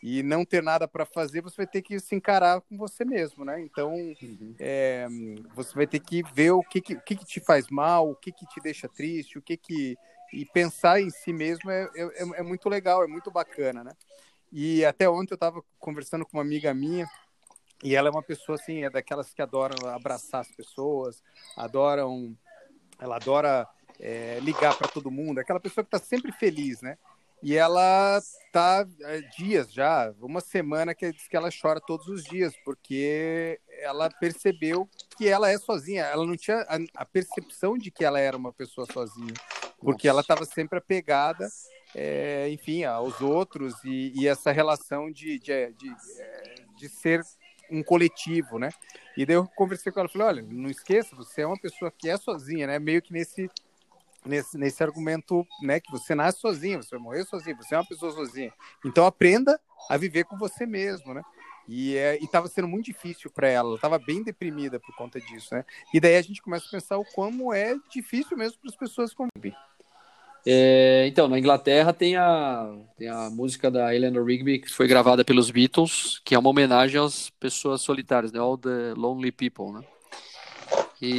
e 0.01 0.23
não 0.23 0.45
ter 0.45 0.63
nada 0.63 0.87
para 0.87 1.05
fazer, 1.05 1.41
você 1.41 1.57
vai 1.57 1.67
ter 1.67 1.81
que 1.81 1.99
se 1.99 2.15
encarar 2.15 2.61
com 2.61 2.77
você 2.77 3.03
mesmo, 3.03 3.43
né? 3.43 3.59
Então, 3.61 3.93
uhum. 3.93 4.55
é, 4.57 5.05
você 5.53 5.75
vai 5.75 5.85
ter 5.85 5.99
que 5.99 6.23
ver 6.33 6.51
o 6.51 6.61
que, 6.61 6.79
que, 6.79 6.93
o 6.93 7.01
que, 7.01 7.15
que 7.17 7.25
te 7.25 7.39
faz 7.39 7.67
mal, 7.69 8.09
o 8.09 8.15
que, 8.15 8.31
que 8.31 8.45
te 8.47 8.61
deixa 8.61 8.87
triste, 8.87 9.37
o 9.37 9.41
que 9.41 9.57
que... 9.57 9.97
E 10.31 10.45
pensar 10.45 11.01
em 11.01 11.09
si 11.09 11.33
mesmo 11.33 11.71
é, 11.71 11.89
é, 11.95 12.39
é 12.39 12.43
muito 12.43 12.69
legal, 12.69 13.03
é 13.03 13.07
muito 13.07 13.31
bacana, 13.31 13.83
né? 13.83 13.91
E 14.51 14.85
até 14.85 15.09
ontem 15.09 15.33
eu 15.33 15.35
estava 15.35 15.61
conversando 15.77 16.25
com 16.25 16.37
uma 16.37 16.43
amiga 16.43 16.73
minha, 16.73 17.07
e 17.83 17.95
ela 17.95 18.09
é 18.09 18.11
uma 18.11 18.23
pessoa, 18.23 18.55
assim, 18.55 18.83
é 18.83 18.89
daquelas 18.89 19.33
que 19.33 19.41
adoram 19.41 19.87
abraçar 19.89 20.41
as 20.41 20.51
pessoas, 20.51 21.23
adoram... 21.55 22.35
Ela 22.99 23.15
adora 23.15 23.65
é, 23.99 24.39
ligar 24.41 24.77
para 24.77 24.89
todo 24.89 25.09
mundo, 25.11 25.39
aquela 25.39 25.59
pessoa 25.59 25.83
que 25.83 25.95
está 25.95 26.05
sempre 26.05 26.31
feliz, 26.33 26.81
né? 26.81 26.97
E 27.41 27.55
ela 27.55 28.21
tá 28.51 28.81
há 28.81 29.17
dias 29.37 29.71
já, 29.71 30.13
uma 30.19 30.41
semana 30.41 30.93
que 30.93 31.09
diz 31.11 31.27
que 31.27 31.37
ela 31.37 31.49
chora 31.49 31.79
todos 31.79 32.07
os 32.07 32.23
dias, 32.23 32.53
porque 32.65 33.59
ela 33.81 34.09
percebeu 34.09 34.89
que 35.17 35.27
ela 35.27 35.49
é 35.49 35.57
sozinha. 35.57 36.03
Ela 36.03 36.25
não 36.25 36.35
tinha 36.35 36.57
a, 36.63 36.77
a 37.01 37.05
percepção 37.05 37.77
de 37.77 37.89
que 37.91 38.03
ela 38.03 38.19
era 38.19 38.35
uma 38.35 38.51
pessoa 38.51 38.85
sozinha, 38.91 39.33
porque 39.79 40.07
Nossa. 40.07 40.15
ela 40.15 40.21
estava 40.21 40.43
sempre 40.43 40.79
apegada, 40.79 41.47
é, 41.95 42.49
enfim, 42.49 42.83
aos 42.83 43.21
outros 43.21 43.73
e, 43.85 44.11
e 44.15 44.27
essa 44.27 44.51
relação 44.51 45.09
de, 45.09 45.39
de, 45.39 45.71
de, 45.73 45.95
de, 46.77 46.89
ser 46.89 47.21
um 47.71 47.83
coletivo, 47.83 48.57
né? 48.57 48.69
E 49.15 49.25
daí 49.25 49.35
eu 49.35 49.47
conversei 49.55 49.91
com 49.91 49.99
ela, 49.99 50.09
falei, 50.09 50.27
olha, 50.27 50.41
não 50.41 50.69
esqueça, 50.69 51.15
você 51.15 51.41
é 51.41 51.47
uma 51.47 51.59
pessoa 51.59 51.91
que 51.91 52.09
é 52.09 52.17
sozinha, 52.17 52.67
né? 52.67 52.79
Meio 52.79 53.01
que 53.01 53.13
nesse 53.13 53.49
nesse, 54.25 54.57
nesse 54.57 54.83
argumento, 54.83 55.47
né, 55.61 55.79
que 55.79 55.91
você 55.91 56.13
nasce 56.13 56.39
sozinho, 56.39 56.83
você 56.83 56.91
vai 56.91 56.99
morrer 56.99 57.23
sozinho, 57.23 57.55
você 57.55 57.75
é 57.75 57.77
uma 57.77 57.87
pessoa 57.87 58.11
sozinha. 58.11 58.51
Então 58.85 59.05
aprenda 59.05 59.59
a 59.89 59.97
viver 59.97 60.25
com 60.25 60.37
você 60.37 60.65
mesmo, 60.65 61.13
né? 61.13 61.21
E 61.67 61.95
é, 61.95 62.17
estava 62.17 62.47
sendo 62.47 62.67
muito 62.67 62.85
difícil 62.85 63.29
para 63.29 63.47
ela, 63.47 63.69
ela 63.69 63.75
estava 63.75 63.99
bem 63.99 64.23
deprimida 64.23 64.79
por 64.79 64.95
conta 64.95 65.21
disso, 65.21 65.53
né? 65.53 65.63
E 65.93 65.99
daí 65.99 66.15
a 66.15 66.21
gente 66.21 66.41
começa 66.41 66.65
a 66.65 66.71
pensar 66.71 66.97
o 66.97 67.05
como 67.05 67.53
é 67.53 67.75
difícil 67.91 68.35
mesmo 68.35 68.57
para 68.59 68.71
as 68.71 68.75
pessoas 68.75 69.13
conviver. 69.13 69.55
É, 70.45 71.05
então, 71.07 71.27
na 71.27 71.37
Inglaterra 71.37 71.91
tem 71.93 72.15
a, 72.15 72.73
tem 72.97 73.09
a 73.09 73.29
música 73.29 73.69
da 73.69 73.93
Eleanor 73.93 74.25
Rigby 74.25 74.59
que 74.59 74.69
foi 74.69 74.87
gravada 74.87 75.23
pelos 75.23 75.51
Beatles, 75.51 76.21
que 76.23 76.33
é 76.33 76.39
uma 76.39 76.49
homenagem 76.49 76.99
às 76.99 77.29
pessoas 77.29 77.81
solitárias, 77.81 78.31
né? 78.31 78.39
All 78.39 78.57
the 78.57 78.93
Lonely 78.95 79.31
People, 79.31 79.71
né? 79.71 79.81
E 81.01 81.17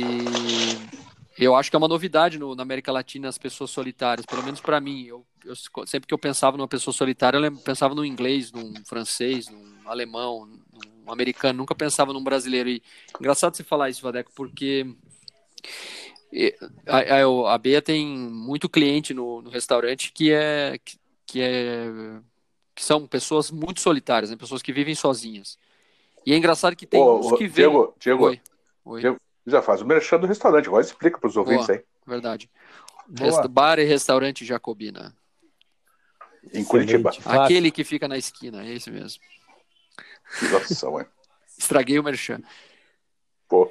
eu 1.39 1.55
acho 1.55 1.71
que 1.71 1.77
é 1.77 1.79
uma 1.79 1.89
novidade 1.89 2.39
no, 2.39 2.55
na 2.55 2.63
América 2.63 2.93
Latina 2.93 3.29
as 3.29 3.39
pessoas 3.39 3.71
solitárias, 3.71 4.27
pelo 4.27 4.43
menos 4.43 4.61
para 4.61 4.81
mim. 4.81 5.05
Eu, 5.07 5.25
eu, 5.45 5.55
sempre 5.87 6.07
que 6.07 6.15
eu 6.15 6.19
pensava 6.19 6.57
numa 6.57 6.69
pessoa 6.69 6.93
solitária, 6.93 7.39
eu 7.39 7.57
pensava 7.57 7.95
no 7.95 8.05
inglês, 8.05 8.53
num 8.53 8.75
francês, 8.85 9.49
num 9.49 9.71
alemão, 9.87 10.47
num 10.47 11.13
americano, 11.13 11.59
nunca 11.59 11.75
pensava 11.75 12.13
num 12.13 12.23
brasileiro. 12.23 12.69
E 12.69 12.83
engraçado 13.19 13.57
você 13.57 13.65
falar 13.65 13.89
isso, 13.91 14.03
Vadeco, 14.03 14.31
porque 14.35 14.87
a, 16.87 16.99
a, 16.99 17.55
a 17.55 17.59
Bea 17.59 17.83
tem 17.83 18.07
muito 18.07 18.69
cliente 18.69 19.13
no, 19.13 19.43
no 19.43 19.51
restaurante 19.51 20.13
que 20.13 20.33
é 20.33 20.79
que, 20.85 20.99
que, 21.27 21.41
é 21.43 21.87
que 22.75 22.85
são 22.85 23.07
pessoas 23.07 23.51
muito 23.51 23.81
solitárias, 23.81 24.31
né? 24.31 24.37
pessoas 24.37 24.63
que 24.63 24.73
vivem 24.73 24.95
sozinhas. 24.95 25.59
E 26.25 26.33
é 26.33 26.37
engraçado 26.37 26.77
que 26.77 26.87
tem 26.87 27.01
ô, 27.01 27.19
uns 27.19 27.33
que 27.33 27.49
vêm. 27.49 27.67
Diego, 27.67 27.95
Diego, 27.99 28.25
Oi. 28.27 28.41
Oi. 28.85 29.01
Diego, 29.01 29.21
já 29.47 29.61
faz 29.61 29.81
o 29.83 29.87
merchan 29.87 30.19
do 30.19 30.27
restaurante, 30.27 30.67
agora 30.67 30.85
explica 30.85 31.19
para 31.19 31.29
os 31.29 31.37
ouvintes 31.37 31.67
Boa, 31.67 31.79
aí. 31.79 31.85
Verdade. 32.07 32.51
Boa. 33.09 33.49
Bar 33.49 33.79
e 33.79 33.85
restaurante 33.85 34.45
Jacobina. 34.45 35.15
Em 36.53 36.65
Curitiba. 36.65 37.11
Aquele 37.25 37.71
que 37.71 37.85
fica 37.85 38.07
na 38.07 38.17
esquina, 38.17 38.65
é 38.65 38.73
esse 38.73 38.91
mesmo. 38.91 39.23
Nossa, 40.51 40.89
ué. 40.91 41.07
Estraguei 41.59 41.99
o 41.99 42.05
merchan. 42.05 42.41
Pô. 43.49 43.71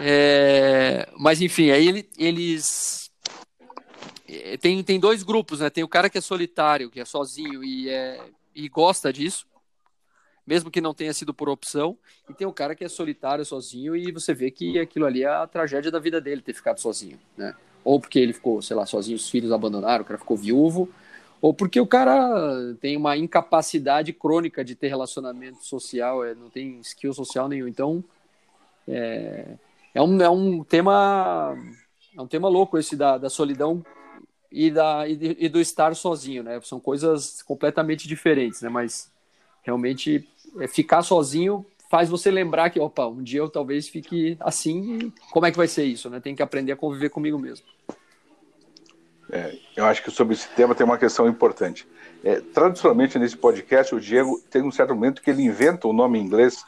É, 0.00 1.08
mas 1.18 1.40
enfim, 1.40 1.70
aí 1.70 2.06
eles. 2.16 3.10
É, 4.28 4.56
tem, 4.56 4.82
tem 4.82 5.00
dois 5.00 5.22
grupos, 5.22 5.60
né? 5.60 5.70
Tem 5.70 5.84
o 5.84 5.88
cara 5.88 6.10
que 6.10 6.18
é 6.18 6.20
solitário, 6.20 6.90
que 6.90 7.00
é 7.00 7.04
sozinho 7.04 7.64
e, 7.64 7.88
é, 7.88 8.20
e 8.54 8.68
gosta 8.68 9.12
disso 9.12 9.46
mesmo 10.46 10.70
que 10.70 10.80
não 10.80 10.94
tenha 10.94 11.12
sido 11.12 11.34
por 11.34 11.50
opção, 11.50 11.98
e 12.26 12.32
tem 12.32 12.46
o 12.46 12.52
cara 12.54 12.74
que 12.74 12.82
é 12.82 12.88
solitário, 12.88 13.44
sozinho, 13.44 13.94
e 13.94 14.10
você 14.10 14.32
vê 14.32 14.50
que 14.50 14.78
aquilo 14.78 15.04
ali 15.04 15.22
é 15.22 15.28
a 15.28 15.46
tragédia 15.46 15.90
da 15.90 15.98
vida 15.98 16.22
dele, 16.22 16.40
ter 16.40 16.54
ficado 16.54 16.80
sozinho, 16.80 17.18
né? 17.36 17.54
ou 17.84 18.00
porque 18.00 18.18
ele 18.18 18.32
ficou, 18.32 18.60
sei 18.60 18.76
lá, 18.76 18.84
sozinho, 18.84 19.16
os 19.16 19.30
filhos 19.30 19.52
abandonaram, 19.52 20.02
o 20.02 20.06
cara 20.06 20.18
ficou 20.18 20.36
viúvo, 20.36 20.88
ou 21.40 21.54
porque 21.54 21.80
o 21.80 21.86
cara 21.86 22.74
tem 22.80 22.96
uma 22.96 23.16
incapacidade 23.16 24.12
crônica 24.12 24.64
de 24.64 24.74
ter 24.74 24.88
relacionamento 24.88 25.64
social, 25.64 26.24
é, 26.24 26.34
não 26.34 26.50
tem 26.50 26.80
skill 26.80 27.14
social 27.14 27.48
nenhum. 27.48 27.68
Então, 27.68 28.02
é, 28.86 29.54
é, 29.94 30.02
um, 30.02 30.20
é 30.20 30.30
um 30.30 30.64
tema 30.64 31.56
é 32.16 32.20
um 32.20 32.26
tema 32.26 32.48
louco 32.48 32.76
esse 32.78 32.96
da, 32.96 33.16
da 33.16 33.30
solidão 33.30 33.84
e, 34.50 34.70
da, 34.70 35.06
e, 35.06 35.36
e, 35.38 35.48
do 35.48 35.60
estar 35.60 35.94
sozinho, 35.94 36.42
né? 36.42 36.60
São 36.62 36.80
coisas 36.80 37.42
completamente 37.42 38.08
diferentes, 38.08 38.62
né? 38.62 38.68
Mas 38.68 39.12
realmente 39.62 40.28
é, 40.58 40.66
ficar 40.66 41.02
sozinho 41.02 41.64
faz 41.90 42.08
você 42.08 42.30
lembrar 42.30 42.70
que, 42.70 42.80
opa, 42.80 43.06
um 43.06 43.22
dia 43.22 43.40
eu 43.40 43.48
talvez 43.48 43.88
fique 43.88 44.36
assim, 44.40 45.12
como 45.30 45.46
é 45.46 45.50
que 45.50 45.56
vai 45.56 45.68
ser 45.68 45.84
isso, 45.84 46.10
né? 46.10 46.20
Tem 46.20 46.34
que 46.34 46.42
aprender 46.42 46.72
a 46.72 46.76
conviver 46.76 47.10
comigo 47.10 47.38
mesmo. 47.38 47.66
É, 49.30 49.54
eu 49.76 49.84
acho 49.84 50.02
que 50.02 50.10
sobre 50.10 50.34
esse 50.34 50.48
tema 50.48 50.74
tem 50.74 50.84
uma 50.84 50.98
questão 50.98 51.28
importante. 51.28 51.86
É, 52.24 52.40
tradicionalmente 52.40 53.18
nesse 53.18 53.36
podcast, 53.36 53.94
o 53.94 54.00
Diego 54.00 54.42
tem 54.50 54.62
um 54.62 54.72
certo 54.72 54.94
momento 54.94 55.22
que 55.22 55.30
ele 55.30 55.42
inventa 55.42 55.86
o 55.86 55.90
um 55.90 55.94
nome 55.94 56.18
em 56.18 56.22
inglês 56.22 56.64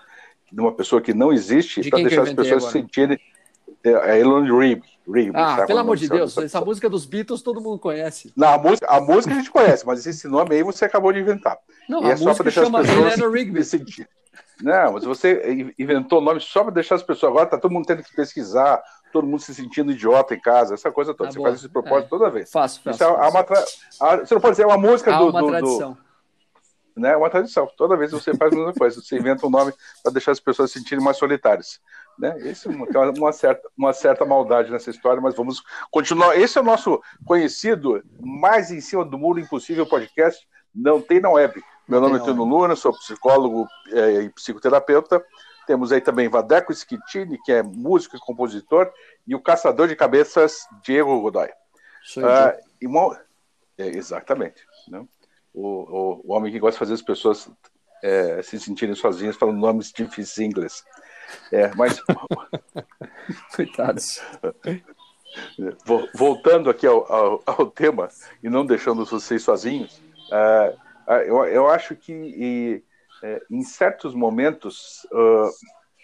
de 0.52 0.60
uma 0.60 0.72
pessoa 0.72 1.00
que 1.00 1.14
não 1.14 1.32
existe 1.32 1.88
para 1.88 2.02
deixar 2.02 2.22
as 2.22 2.32
pessoas 2.32 2.64
agora? 2.64 2.72
sentirem. 2.72 3.18
É, 3.82 3.90
é 3.90 4.20
Elon 4.20 4.42
Rigby. 4.42 4.84
ah, 5.34 5.64
pelo 5.66 5.78
amor 5.78 5.96
de 5.96 6.08
Deus, 6.08 6.36
essa 6.36 6.60
música 6.60 6.88
dos 6.88 7.06
Beatles 7.06 7.40
todo 7.40 7.60
mundo 7.60 7.78
conhece. 7.78 8.30
Não, 8.36 8.48
a 8.48 8.58
música, 8.58 8.86
a 8.86 9.00
música 9.00 9.34
a 9.34 9.36
gente 9.38 9.50
conhece, 9.50 9.86
mas 9.86 10.06
esse 10.06 10.28
nome 10.28 10.54
aí 10.54 10.62
você 10.62 10.84
acabou 10.84 11.12
de 11.12 11.20
inventar. 11.20 11.58
Não, 11.88 12.02
e 12.02 12.06
a 12.06 12.10
é 12.10 12.16
só 12.16 12.34
para 12.34 12.44
deixar 12.44 12.64
chama 12.64 12.80
as 12.80 12.86
pessoas 12.86 13.14
Eleanor 13.14 13.32
Rigby. 13.32 13.64
Sentir. 13.64 14.08
Não, 14.62 14.92
mas 14.92 15.04
você 15.04 15.72
inventou 15.78 16.18
o 16.18 16.22
nome 16.22 16.40
só 16.40 16.62
para 16.62 16.74
deixar 16.74 16.96
as 16.96 17.02
pessoas. 17.02 17.32
Agora 17.32 17.46
tá 17.46 17.58
todo 17.58 17.72
mundo 17.72 17.86
tendo 17.86 18.02
que 18.02 18.14
pesquisar, 18.14 18.82
todo 19.12 19.26
mundo 19.26 19.40
se 19.40 19.54
sentindo 19.54 19.92
idiota 19.92 20.34
em 20.34 20.40
casa, 20.40 20.74
essa 20.74 20.90
coisa 20.90 21.14
toda. 21.14 21.28
Tá 21.28 21.32
você 21.32 21.38
boa. 21.38 21.48
faz 21.48 21.60
esse 21.60 21.68
propósito 21.68 22.06
é. 22.06 22.08
toda 22.18 22.30
vez. 22.30 22.50
Faço, 22.50 22.80
faço. 22.82 22.96
Isso 22.96 23.04
é, 23.04 23.28
uma 23.28 23.42
tra... 23.42 23.60
Você 23.60 24.34
não 24.34 24.40
pode 24.40 24.52
dizer 24.52 24.64
é 24.64 24.66
uma 24.66 24.78
música 24.78 25.14
há 25.14 25.18
do. 25.18 25.28
uma 25.28 25.40
do, 25.40 25.48
tradição. 25.48 25.92
Do... 25.92 26.09
Né? 26.96 27.12
É 27.12 27.16
uma 27.16 27.30
tradição. 27.30 27.68
Toda 27.76 27.96
vez 27.96 28.12
você 28.12 28.34
faz 28.34 28.52
a 28.52 28.56
mesma 28.56 28.74
coisa. 28.74 29.00
Você 29.00 29.16
inventa 29.16 29.46
um 29.46 29.50
nome 29.50 29.72
para 30.02 30.12
deixar 30.12 30.32
as 30.32 30.40
pessoas 30.40 30.70
se 30.70 30.78
sentirem 30.78 31.02
mais 31.02 31.16
solitárias. 31.16 31.80
Né? 32.18 32.36
Esse 32.40 32.68
é 32.68 32.70
uma, 32.70 32.86
uma, 33.16 33.32
certa, 33.32 33.68
uma 33.76 33.92
certa 33.92 34.24
maldade 34.24 34.70
nessa 34.70 34.90
história, 34.90 35.20
mas 35.20 35.34
vamos 35.34 35.62
continuar. 35.90 36.36
Esse 36.36 36.58
é 36.58 36.60
o 36.60 36.64
nosso 36.64 37.00
conhecido, 37.24 38.02
mais 38.20 38.70
em 38.70 38.80
cima 38.80 39.04
do 39.04 39.18
muro 39.18 39.40
impossível 39.40 39.86
podcast. 39.86 40.46
Não 40.74 41.00
tem 41.00 41.20
na 41.20 41.30
web. 41.30 41.62
Meu 41.88 42.00
nome 42.00 42.18
é 42.18 42.20
Tino 42.20 42.44
Luna, 42.44 42.76
sou 42.76 42.92
psicólogo 42.92 43.66
é, 43.92 44.22
e 44.22 44.30
psicoterapeuta. 44.30 45.24
Temos 45.66 45.90
aí 45.92 46.00
também 46.00 46.28
Vadeco 46.28 46.72
Schettini, 46.72 47.38
que 47.42 47.52
é 47.52 47.62
músico 47.62 48.16
e 48.16 48.20
compositor, 48.20 48.92
e 49.26 49.34
o 49.34 49.40
caçador 49.40 49.88
de 49.88 49.96
cabeças, 49.96 50.66
Diego 50.82 51.20
Godoy. 51.20 51.48
Ah, 52.24 52.56
e 52.80 52.86
uma... 52.86 53.20
é, 53.76 53.88
exatamente. 53.88 54.64
Né? 54.88 55.04
O, 55.52 55.66
o, 55.66 56.20
o, 56.24 56.32
homem 56.32 56.52
que 56.52 56.58
gosta 56.58 56.76
de 56.76 56.78
fazer 56.78 56.94
as 56.94 57.02
pessoas 57.02 57.50
é, 58.02 58.40
se 58.42 58.58
sentirem 58.58 58.94
sozinhas 58.94 59.36
falando 59.36 59.58
nomes 59.58 59.92
difíceis 59.92 60.38
em 60.38 60.46
inglês. 60.46 60.84
É, 61.52 61.74
mas. 61.74 62.00
Coitados. 63.54 64.20
Voltando 66.14 66.70
aqui 66.70 66.86
ao, 66.86 67.12
ao, 67.12 67.42
ao, 67.46 67.66
tema 67.66 68.08
e 68.42 68.48
não 68.48 68.66
deixando 68.66 69.04
vocês 69.04 69.42
sozinhos, 69.42 70.02
uh, 70.32 70.76
eu, 71.26 71.44
eu 71.44 71.68
acho 71.68 71.94
que 71.94 72.12
e, 72.12 72.84
é, 73.22 73.42
em 73.50 73.62
certos 73.62 74.14
momentos, 74.14 75.06
uh, 75.12 75.50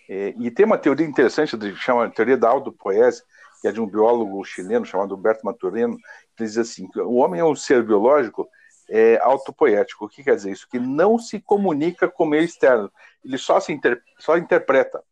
é, 0.09 0.35
e 0.39 0.51
tem 0.51 0.65
uma 0.65 0.79
teoria 0.79 1.07
interessante, 1.07 1.57
que 1.57 1.75
chama 1.77 2.11
teoria 2.11 2.37
da 2.37 2.49
autopoese, 2.49 3.23
que 3.61 3.69
é 3.69 3.73
de 3.73 3.81
um 3.81 3.87
biólogo 3.87 4.45
chileno 4.45 4.85
chamado 4.85 5.15
Humberto 5.15 5.45
Maturino, 5.45 5.97
que 6.37 6.45
diz 6.45 6.59
assim, 6.59 6.89
o 6.97 7.17
homem 7.17 7.41
é 7.41 7.45
um 7.45 7.57
ser 7.57 7.83
biológico 7.83 8.49
é, 8.89 9.19
autopoético. 9.23 10.05
O 10.05 10.09
que 10.09 10.25
quer 10.25 10.37
dizer 10.37 10.53
isso? 10.53 10.69
Que 10.69 10.79
não 10.79 11.19
se 11.19 11.41
comunica 11.41 12.09
com 12.09 12.25
o 12.25 12.29
meio 12.29 12.45
externo, 12.45 12.91
ele 13.25 13.39
só 13.39 13.61
se 13.61 13.73
inter, 13.73 14.03
só 14.19 14.37
interpreta. 14.37 15.03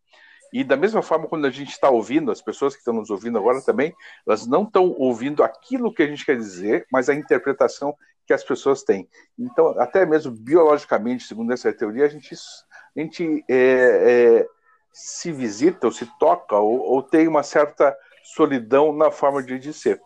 E 0.52 0.62
da 0.62 0.76
mesma 0.76 1.02
forma, 1.02 1.26
quando 1.26 1.46
a 1.46 1.50
gente 1.50 1.70
está 1.70 1.90
ouvindo, 1.90 2.30
as 2.30 2.40
pessoas 2.40 2.74
que 2.74 2.78
estão 2.78 2.94
nos 2.94 3.10
ouvindo 3.10 3.36
agora 3.36 3.60
também, 3.60 3.92
elas 4.24 4.46
não 4.46 4.62
estão 4.62 4.94
ouvindo 4.96 5.42
aquilo 5.42 5.92
que 5.92 6.02
a 6.02 6.06
gente 6.06 6.24
quer 6.24 6.36
dizer, 6.36 6.86
mas 6.92 7.08
a 7.08 7.14
interpretação 7.14 7.92
que 8.24 8.32
as 8.32 8.44
pessoas 8.44 8.84
têm. 8.84 9.08
Então, 9.38 9.68
até 9.80 10.06
mesmo 10.06 10.30
biologicamente, 10.30 11.24
segundo 11.24 11.52
essa 11.52 11.72
teoria, 11.72 12.04
a 12.04 12.08
gente, 12.08 12.34
a 12.34 13.00
gente 13.00 13.44
é, 13.48 13.56
é, 13.56 14.46
se 14.92 15.32
visita 15.32 15.88
ou 15.88 15.92
se 15.92 16.06
toca 16.18 16.56
ou, 16.56 16.80
ou, 16.80 17.02
tem 17.02 17.26
uma 17.26 17.42
certa 17.42 17.92
solidão 18.22 18.92
na 18.92 19.10
forma 19.10 19.42
de, 19.42 19.58
de 19.58 19.72
ser. 19.72 20.00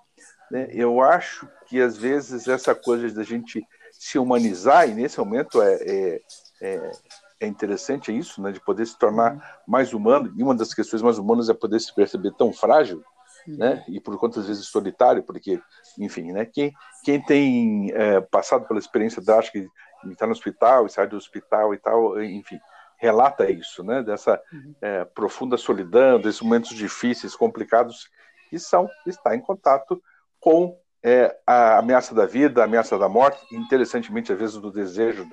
Né? 0.50 0.68
Eu 0.72 1.00
acho 1.00 1.48
que 1.66 1.80
às 1.80 1.96
vezes 1.96 2.48
essa 2.48 2.74
coisa 2.74 3.10
da 3.14 3.22
gente 3.22 3.66
se 3.92 4.18
humanizar, 4.18 4.88
e 4.88 4.94
nesse 4.94 5.18
momento 5.18 5.60
é, 5.60 5.74
é, 5.74 6.20
é, 6.60 6.92
é 7.40 7.46
interessante 7.46 8.16
isso, 8.16 8.40
né? 8.40 8.52
de 8.52 8.60
poder 8.60 8.86
se 8.86 8.98
tornar 8.98 9.62
mais 9.66 9.92
humano, 9.92 10.32
e 10.36 10.42
uma 10.42 10.54
das 10.54 10.72
questões 10.72 11.02
mais 11.02 11.18
humanas 11.18 11.48
é 11.48 11.54
poder 11.54 11.80
se 11.80 11.94
perceber 11.94 12.32
tão 12.32 12.52
frágil, 12.52 13.02
né? 13.46 13.82
E 13.88 13.98
por 13.98 14.18
quantas 14.18 14.46
vezes 14.46 14.66
solitário, 14.66 15.22
porque, 15.22 15.60
enfim, 15.98 16.32
né? 16.32 16.44
Quem, 16.44 16.72
quem 17.02 17.22
tem 17.22 17.90
é, 17.94 18.20
passado 18.20 18.66
pela 18.66 18.78
experiência 18.78 19.22
drástica 19.22 19.60
de 20.04 20.12
estar 20.12 20.26
no 20.26 20.32
hospital 20.32 20.84
e 20.84 20.90
sair 20.90 21.08
do 21.08 21.16
hospital 21.16 21.72
e 21.72 21.78
tal, 21.78 22.20
enfim, 22.22 22.60
relata 22.98 23.50
isso, 23.50 23.82
né? 23.82 24.02
Dessa 24.02 24.40
uhum. 24.52 24.74
é, 24.82 25.04
profunda 25.04 25.56
solidão, 25.56 26.20
desses 26.20 26.42
momentos 26.42 26.76
difíceis, 26.76 27.34
complicados, 27.34 28.10
que 28.50 28.58
são 28.58 28.88
estar 29.06 29.34
em 29.34 29.40
contato 29.40 30.02
com 30.40 30.78
é, 31.02 31.36
a 31.46 31.78
ameaça 31.78 32.14
da 32.14 32.26
vida, 32.26 32.60
a 32.60 32.64
ameaça 32.64 32.98
da 32.98 33.08
morte, 33.08 33.40
interessantemente, 33.54 34.32
às 34.32 34.38
vezes, 34.38 34.56
do 34.56 34.70
desejo 34.70 35.26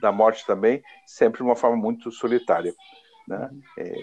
da 0.00 0.12
morte 0.12 0.46
também, 0.46 0.82
sempre 1.06 1.38
de 1.38 1.42
uma 1.42 1.56
forma 1.56 1.76
muito 1.76 2.10
solitária. 2.10 2.74
Né? 3.26 3.50
É, 3.78 3.94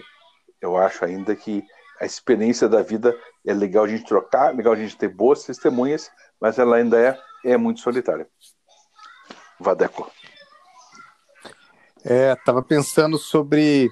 eu 0.60 0.76
acho 0.76 1.04
ainda 1.04 1.34
que 1.34 1.64
a 2.00 2.04
experiência 2.04 2.68
da 2.68 2.82
vida 2.82 3.16
é 3.46 3.54
legal 3.54 3.84
a 3.84 3.88
gente 3.88 4.04
trocar, 4.04 4.54
legal 4.54 4.74
a 4.74 4.76
gente 4.76 4.96
ter 4.96 5.08
boas 5.08 5.44
testemunhas, 5.44 6.10
mas 6.40 6.58
ela 6.58 6.76
ainda 6.76 7.00
é, 7.00 7.18
é 7.44 7.56
muito 7.56 7.80
solitária. 7.80 8.28
Vadeco. 9.58 10.10
É, 12.04 12.32
estava 12.32 12.62
pensando 12.62 13.18
sobre 13.18 13.90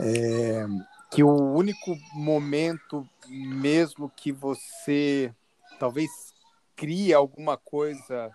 é, 0.00 0.66
que 1.10 1.22
o 1.22 1.52
único 1.52 1.96
momento 2.14 3.06
mesmo 3.28 4.10
que 4.10 4.32
você 4.32 5.32
talvez 5.80 6.10
cria 6.76 7.16
alguma 7.16 7.56
coisa 7.56 8.30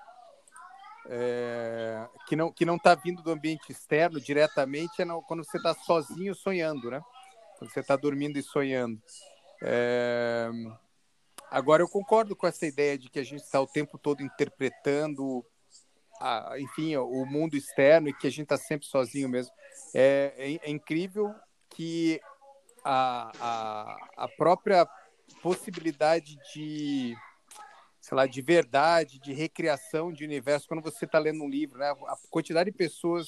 é, 1.08 2.08
que 2.28 2.36
não 2.36 2.52
que 2.52 2.66
não 2.66 2.76
está 2.76 2.96
vindo 2.96 3.22
do 3.22 3.32
ambiente 3.32 3.72
externo 3.72 4.20
diretamente 4.20 5.00
é 5.00 5.06
quando 5.28 5.46
você 5.46 5.58
está 5.58 5.76
sozinho 5.76 6.34
sonhando, 6.34 6.90
né? 6.90 7.00
Quando 7.60 7.72
você 7.72 7.80
está 7.80 7.96
dormindo 7.96 8.38
e 8.38 8.44
sonhando. 8.44 9.00
É... 9.62 10.50
Agora, 11.52 11.84
eu 11.84 11.88
concordo 11.88 12.36
com 12.36 12.48
essa 12.48 12.66
ideia 12.66 12.98
de 12.98 13.10
que 13.10 13.20
a 13.20 13.24
gente 13.24 13.44
está 13.44 13.62
o 13.62 13.68
tempo 13.68 14.00
todo 14.00 14.24
interpretando, 14.24 15.46
a, 16.20 16.56
enfim, 16.58 16.98
o 16.98 17.24
mundo 17.26 17.56
externo 17.56 18.10
e 18.10 18.14
que 18.14 18.26
a 18.26 18.32
gente 18.32 18.44
está 18.44 18.58
sempre 18.58 18.88
sozinho 18.88 19.30
mesmo. 19.30 19.54
É, 19.94 20.34
é, 20.38 20.68
é 20.68 20.70
incrível 20.72 21.34
que 21.70 22.20
a, 22.84 23.32
a, 23.40 24.26
a 24.26 24.28
própria 24.28 24.88
possibilidade 25.42 26.36
de 26.54 27.16
sei 28.06 28.16
lá, 28.16 28.28
de 28.28 28.40
verdade, 28.40 29.18
de 29.18 29.34
recriação 29.34 30.14
de 30.14 30.24
universo, 30.24 30.68
quando 30.68 30.84
você 30.84 31.06
está 31.06 31.18
lendo 31.18 31.44
um 31.44 31.50
livro, 31.50 31.80
né? 31.80 31.90
A 31.90 32.16
quantidade 32.30 32.70
de 32.70 32.78
pessoas 32.78 33.28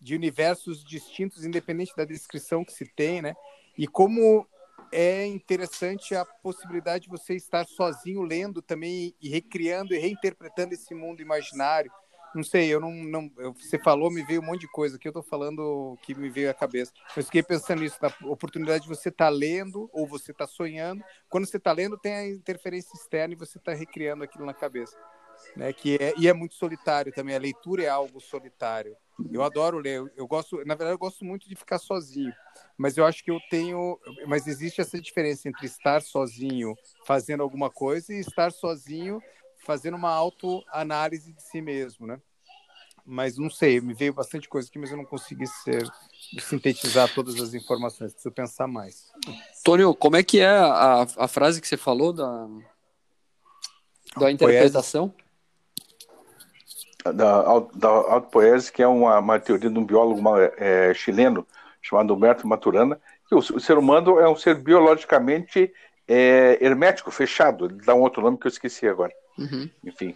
de 0.00 0.12
universos 0.16 0.82
distintos, 0.82 1.44
independente 1.44 1.94
da 1.96 2.04
descrição 2.04 2.64
que 2.64 2.72
se 2.72 2.84
tem, 2.84 3.22
né? 3.22 3.36
E 3.76 3.86
como 3.86 4.44
é 4.90 5.24
interessante 5.24 6.16
a 6.16 6.24
possibilidade 6.24 7.04
de 7.04 7.10
você 7.10 7.36
estar 7.36 7.64
sozinho 7.64 8.22
lendo 8.22 8.60
também 8.60 9.14
e 9.22 9.28
recriando 9.28 9.94
e 9.94 9.98
reinterpretando 9.98 10.74
esse 10.74 10.96
mundo 10.96 11.22
imaginário. 11.22 11.92
Não 12.38 12.44
sei, 12.44 12.72
eu 12.72 12.78
não, 12.78 12.92
não 12.92 13.28
você 13.58 13.76
falou, 13.80 14.12
me 14.12 14.22
veio 14.22 14.40
um 14.40 14.44
monte 14.44 14.60
de 14.60 14.68
coisa 14.68 14.96
que 14.96 15.08
eu 15.08 15.10
estou 15.10 15.24
falando 15.24 15.98
que 16.02 16.14
me 16.14 16.30
veio 16.30 16.48
à 16.48 16.54
cabeça. 16.54 16.92
Eu 17.16 17.24
fiquei 17.24 17.42
pensando 17.42 17.80
nisso, 17.80 17.98
na 18.00 18.12
oportunidade 18.28 18.84
de 18.84 18.88
você 18.88 19.08
estar 19.08 19.24
tá 19.24 19.28
lendo 19.28 19.90
ou 19.92 20.06
você 20.06 20.32
tá 20.32 20.46
sonhando. 20.46 21.02
Quando 21.28 21.46
você 21.46 21.56
está 21.56 21.72
lendo, 21.72 21.98
tem 21.98 22.14
a 22.14 22.28
interferência 22.28 22.94
externa 22.94 23.34
e 23.34 23.36
você 23.36 23.58
está 23.58 23.74
recriando 23.74 24.22
aquilo 24.22 24.46
na 24.46 24.54
cabeça. 24.54 24.96
Né, 25.56 25.72
que 25.72 25.96
é, 25.96 26.14
e 26.16 26.28
é 26.28 26.32
muito 26.32 26.54
solitário 26.54 27.12
também. 27.12 27.34
A 27.34 27.40
leitura 27.40 27.82
é 27.82 27.88
algo 27.88 28.20
solitário. 28.20 28.96
Eu 29.32 29.42
adoro 29.42 29.78
ler. 29.78 30.00
Eu 30.16 30.28
gosto, 30.28 30.58
na 30.58 30.76
verdade, 30.76 30.92
eu 30.92 30.98
gosto 30.98 31.24
muito 31.24 31.48
de 31.48 31.56
ficar 31.56 31.80
sozinho. 31.80 32.32
Mas 32.76 32.96
eu 32.96 33.04
acho 33.04 33.24
que 33.24 33.32
eu 33.32 33.40
tenho. 33.50 33.98
Mas 34.28 34.46
existe 34.46 34.80
essa 34.80 35.00
diferença 35.00 35.48
entre 35.48 35.66
estar 35.66 36.02
sozinho 36.02 36.76
fazendo 37.04 37.42
alguma 37.42 37.68
coisa 37.68 38.14
e 38.14 38.20
estar 38.20 38.52
sozinho 38.52 39.20
fazendo 39.58 39.96
uma 39.96 40.10
autoanálise 40.10 41.32
de 41.32 41.42
si 41.42 41.60
mesmo, 41.60 42.06
né? 42.06 42.20
Mas 43.10 43.38
não 43.38 43.48
sei, 43.48 43.80
me 43.80 43.94
veio 43.94 44.12
bastante 44.12 44.46
coisa 44.46 44.68
aqui, 44.68 44.78
mas 44.78 44.90
eu 44.90 44.98
não 44.98 45.04
consegui 45.06 45.46
ser, 45.46 45.82
sintetizar 46.40 47.10
todas 47.14 47.40
as 47.40 47.54
informações. 47.54 48.12
Preciso 48.12 48.34
pensar 48.34 48.66
mais. 48.66 49.10
Tônio, 49.64 49.94
como 49.94 50.16
é 50.16 50.22
que 50.22 50.40
é 50.40 50.46
a, 50.46 51.06
a 51.16 51.26
frase 51.26 51.58
que 51.58 51.66
você 51.66 51.78
falou 51.78 52.12
da 52.12 52.46
Da 54.14 54.30
interpretação? 54.30 55.14
Da, 57.02 57.12
da 57.74 57.88
autopoese, 57.88 58.70
que 58.70 58.82
é 58.82 58.86
uma, 58.86 59.18
uma 59.20 59.40
teoria 59.40 59.70
de 59.70 59.78
um 59.78 59.86
biólogo 59.86 60.20
é, 60.58 60.92
chileno 60.92 61.46
chamado 61.80 62.12
Humberto 62.12 62.46
Maturana, 62.46 63.00
que 63.26 63.34
o, 63.34 63.38
o, 63.38 63.58
ser 63.60 63.78
humano 63.78 64.18
é 64.18 64.28
um 64.28 64.36
ser 64.36 64.56
biologicamente 64.56 65.72
é, 66.06 66.58
hermético, 66.60 67.10
fechado. 67.10 67.64
Ele 67.64 67.80
dá 67.86 67.94
um 67.94 68.02
outro 68.02 68.20
nome 68.20 68.36
que 68.36 68.46
eu 68.46 68.50
esqueci 68.50 68.86
agora. 68.86 69.14
Uhum. 69.38 69.70
Enfim, 69.82 70.14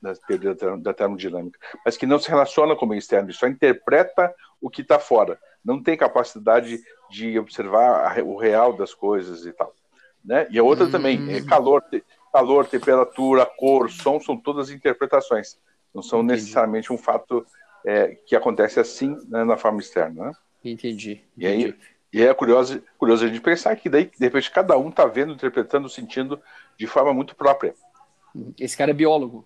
da 0.00 0.14
teoria 0.14 0.54
da, 0.78 0.94
termodinâmica. 0.94 1.58
Mas 1.84 1.96
que 1.96 2.06
não 2.06 2.18
se 2.18 2.28
relaciona 2.28 2.74
com 2.74 2.86
o 2.86 2.88
meio 2.88 2.98
externo, 2.98 3.28
ele 3.28 3.36
só 3.36 3.46
interpreta 3.46 4.34
o 4.60 4.70
que 4.70 4.82
está 4.82 4.98
fora. 4.98 5.38
Não 5.64 5.82
tem 5.82 5.96
capacidade 5.96 6.80
de 7.10 7.38
observar 7.38 8.18
o 8.22 8.36
real 8.36 8.72
das 8.72 8.94
coisas 8.94 9.44
e 9.44 9.52
tal. 9.52 9.74
Né? 10.24 10.46
E 10.50 10.58
a 10.58 10.62
outra 10.62 10.86
uhum. 10.86 10.90
também, 10.90 11.32
é 11.34 11.42
calor, 11.42 11.84
calor, 12.32 12.66
temperatura, 12.66 13.44
cor, 13.44 13.90
som, 13.90 14.20
são 14.20 14.36
todas 14.36 14.70
interpretações. 14.70 15.58
Não 15.94 16.02
são 16.02 16.20
Entendi. 16.20 16.40
necessariamente 16.40 16.92
um 16.92 16.98
fato 16.98 17.44
é, 17.84 18.16
que 18.26 18.36
acontece 18.36 18.78
assim 18.78 19.16
né, 19.28 19.44
na 19.44 19.56
forma 19.56 19.80
externa. 19.80 20.26
Né? 20.26 20.32
Entendi. 20.64 21.22
E 21.36 21.46
aí, 21.46 21.74
e 22.12 22.22
é 22.22 22.32
curioso, 22.34 22.82
curioso 22.98 23.24
a 23.24 23.28
gente 23.28 23.40
pensar 23.40 23.74
que 23.76 23.88
daí, 23.88 24.04
de 24.04 24.24
repente, 24.24 24.50
cada 24.50 24.76
um 24.76 24.88
está 24.88 25.06
vendo, 25.06 25.32
interpretando, 25.32 25.88
sentindo 25.88 26.40
de 26.76 26.86
forma 26.86 27.12
muito 27.12 27.34
própria. 27.34 27.74
Esse 28.58 28.76
cara 28.76 28.90
é 28.90 28.94
biólogo. 28.94 29.44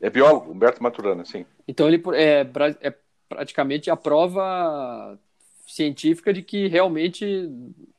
É 0.00 0.10
biólogo, 0.10 0.52
Humberto 0.52 0.82
Maturana, 0.82 1.24
sim. 1.24 1.46
Então 1.66 1.88
ele 1.88 2.02
é, 2.14 2.46
é 2.80 2.94
praticamente 3.28 3.90
a 3.90 3.96
prova 3.96 5.18
científica 5.66 6.32
de 6.32 6.42
que 6.42 6.68
realmente 6.68 7.50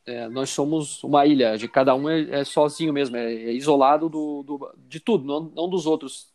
é, 0.06 0.28
nós 0.30 0.50
somos 0.50 1.04
uma 1.04 1.26
ilha, 1.26 1.58
de 1.58 1.68
cada 1.68 1.94
um 1.94 2.10
é, 2.10 2.40
é 2.40 2.44
sozinho 2.44 2.94
mesmo, 2.94 3.18
é, 3.18 3.34
é 3.34 3.52
isolado 3.52 4.08
do, 4.08 4.44
do, 4.44 4.74
de 4.78 5.00
tudo, 5.00 5.26
não, 5.26 5.52
não, 5.54 5.70
dos 5.70 5.86
outros 5.86 6.32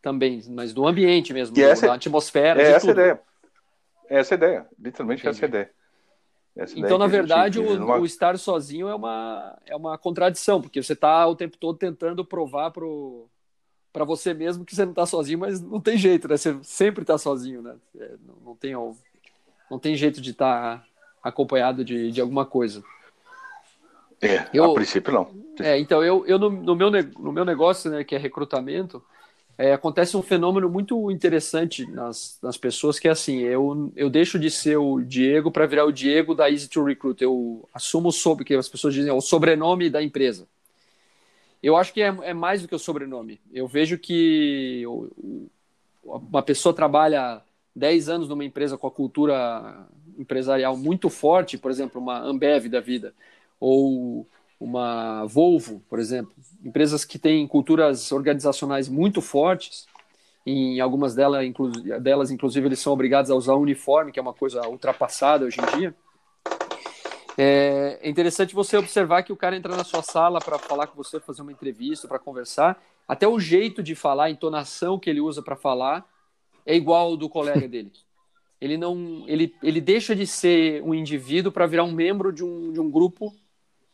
também, 0.00 0.40
mas 0.50 0.72
do 0.72 0.86
ambiente 0.86 1.32
mesmo, 1.32 1.54
do, 1.54 1.60
essa, 1.60 1.88
da 1.88 1.94
atmosfera. 1.94 2.62
É 2.62 2.70
essa 2.72 2.86
tudo. 2.86 2.92
ideia. 2.92 3.20
É 4.08 4.18
essa 4.20 4.34
ideia, 4.34 4.66
literalmente 4.78 5.22
Entendi. 5.22 5.36
essa 5.36 5.46
ideia. 5.46 5.70
Essa 6.56 6.78
então, 6.78 6.96
na 6.96 7.08
verdade, 7.08 7.58
o, 7.58 7.76
numa... 7.76 7.98
o, 7.98 8.06
estar 8.06 8.38
sozinho 8.38 8.88
é 8.88 8.94
uma, 8.94 9.58
é 9.66 9.74
uma 9.74 9.98
contradição, 9.98 10.60
porque 10.60 10.80
você 10.80 10.92
está 10.92 11.26
o 11.26 11.34
tempo 11.34 11.58
todo 11.58 11.76
tentando 11.76 12.24
provar 12.24 12.70
para 12.70 12.84
você 14.04 14.34
mesmo 14.34 14.64
que 14.64 14.74
você 14.74 14.84
não 14.84 14.92
está 14.92 15.06
sozinho, 15.06 15.38
mas 15.38 15.60
não 15.60 15.80
tem 15.80 15.96
jeito, 15.96 16.28
né? 16.28 16.36
Você 16.36 16.56
sempre 16.62 17.02
está 17.02 17.16
sozinho, 17.16 17.62
né? 17.62 17.74
É, 17.98 18.14
não, 18.26 18.34
não, 18.46 18.56
tem, 18.56 18.72
não 19.70 19.78
tem 19.78 19.96
jeito 19.96 20.20
de 20.20 20.30
estar 20.30 20.78
tá 20.78 20.86
acompanhado 21.22 21.84
de, 21.84 22.10
de 22.10 22.20
alguma 22.20 22.44
coisa. 22.44 22.82
É, 24.20 24.46
eu, 24.52 24.64
a 24.64 24.74
princípio 24.74 25.12
não. 25.12 25.30
É, 25.60 25.78
então, 25.78 26.02
eu, 26.02 26.24
eu 26.26 26.38
no, 26.38 26.50
no, 26.50 26.74
meu, 26.74 26.90
no 26.90 27.32
meu 27.32 27.44
negócio, 27.44 27.90
né, 27.90 28.04
que 28.04 28.14
é 28.14 28.18
recrutamento, 28.18 29.02
é, 29.58 29.72
acontece 29.72 30.16
um 30.16 30.22
fenômeno 30.22 30.68
muito 30.68 31.10
interessante 31.10 31.90
nas, 31.90 32.38
nas 32.42 32.58
pessoas, 32.58 32.98
que 32.98 33.08
é 33.08 33.10
assim, 33.10 33.38
eu, 33.38 33.90
eu 33.96 34.10
deixo 34.10 34.38
de 34.38 34.50
ser 34.50 34.76
o 34.76 35.00
Diego 35.00 35.50
para 35.50 35.66
virar 35.66 35.86
o 35.86 35.92
Diego 35.92 36.34
da 36.34 36.50
Easy 36.50 36.68
to 36.68 36.84
Recruit. 36.84 37.22
Eu 37.22 37.66
assumo 37.72 38.12
sobre, 38.12 38.44
que 38.44 38.54
as 38.54 38.68
pessoas 38.68 38.92
dizem, 38.92 39.10
é 39.10 39.14
o 39.14 39.20
sobrenome 39.20 39.88
da 39.88 40.02
empresa. 40.02 40.46
Eu 41.62 41.76
acho 41.76 41.92
que 41.92 42.02
é, 42.02 42.06
é 42.22 42.34
mais 42.34 42.62
do 42.62 42.68
que 42.68 42.74
o 42.74 42.78
sobrenome. 42.78 43.40
Eu 43.52 43.66
vejo 43.66 43.98
que 43.98 44.84
uma 46.02 46.42
pessoa 46.42 46.74
trabalha 46.74 47.42
10 47.74 48.08
anos 48.08 48.28
numa 48.28 48.44
empresa 48.44 48.78
com 48.78 48.86
a 48.86 48.90
cultura 48.90 49.86
empresarial 50.18 50.76
muito 50.76 51.10
forte, 51.10 51.58
por 51.58 51.70
exemplo, 51.70 52.00
uma 52.00 52.18
Ambev 52.20 52.68
da 52.68 52.80
vida, 52.80 53.14
ou 53.60 54.26
uma 54.58 55.26
Volvo, 55.26 55.82
por 55.88 55.98
exemplo, 55.98 56.32
empresas 56.64 57.04
que 57.04 57.18
têm 57.18 57.46
culturas 57.46 58.10
organizacionais 58.12 58.88
muito 58.88 59.20
fortes, 59.20 59.86
em 60.46 60.80
algumas 60.80 61.14
delas, 61.14 61.44
delas, 62.00 62.30
inclusive, 62.30 62.66
eles 62.66 62.78
são 62.78 62.92
obrigados 62.92 63.30
a 63.30 63.34
usar 63.34 63.54
uniforme, 63.54 64.12
que 64.12 64.18
é 64.18 64.22
uma 64.22 64.32
coisa 64.32 64.66
ultrapassada 64.68 65.44
hoje 65.44 65.58
em 65.60 65.78
dia. 65.78 65.94
É, 67.38 67.98
é 68.02 68.08
interessante 68.08 68.54
você 68.54 68.76
observar 68.76 69.22
que 69.22 69.32
o 69.32 69.36
cara 69.36 69.56
entra 69.56 69.76
na 69.76 69.84
sua 69.84 70.02
sala 70.02 70.40
para 70.40 70.58
falar 70.58 70.86
com 70.86 70.96
você, 70.96 71.20
fazer 71.20 71.42
uma 71.42 71.52
entrevista, 71.52 72.08
para 72.08 72.18
conversar. 72.18 72.82
Até 73.06 73.28
o 73.28 73.38
jeito 73.38 73.82
de 73.82 73.94
falar, 73.94 74.24
a 74.24 74.30
entonação 74.30 74.98
que 74.98 75.10
ele 75.10 75.20
usa 75.20 75.42
para 75.42 75.56
falar 75.56 76.08
é 76.64 76.74
igual 76.74 77.08
ao 77.08 77.16
do 77.16 77.28
colega 77.28 77.68
dele. 77.68 77.92
Ele 78.60 78.78
não, 78.78 79.24
ele, 79.26 79.54
ele 79.62 79.80
deixa 79.80 80.16
de 80.16 80.26
ser 80.26 80.82
um 80.82 80.94
indivíduo 80.94 81.52
para 81.52 81.66
virar 81.66 81.84
um 81.84 81.92
membro 81.92 82.32
de 82.32 82.42
um, 82.42 82.72
de 82.72 82.80
um 82.80 82.90
grupo 82.90 83.34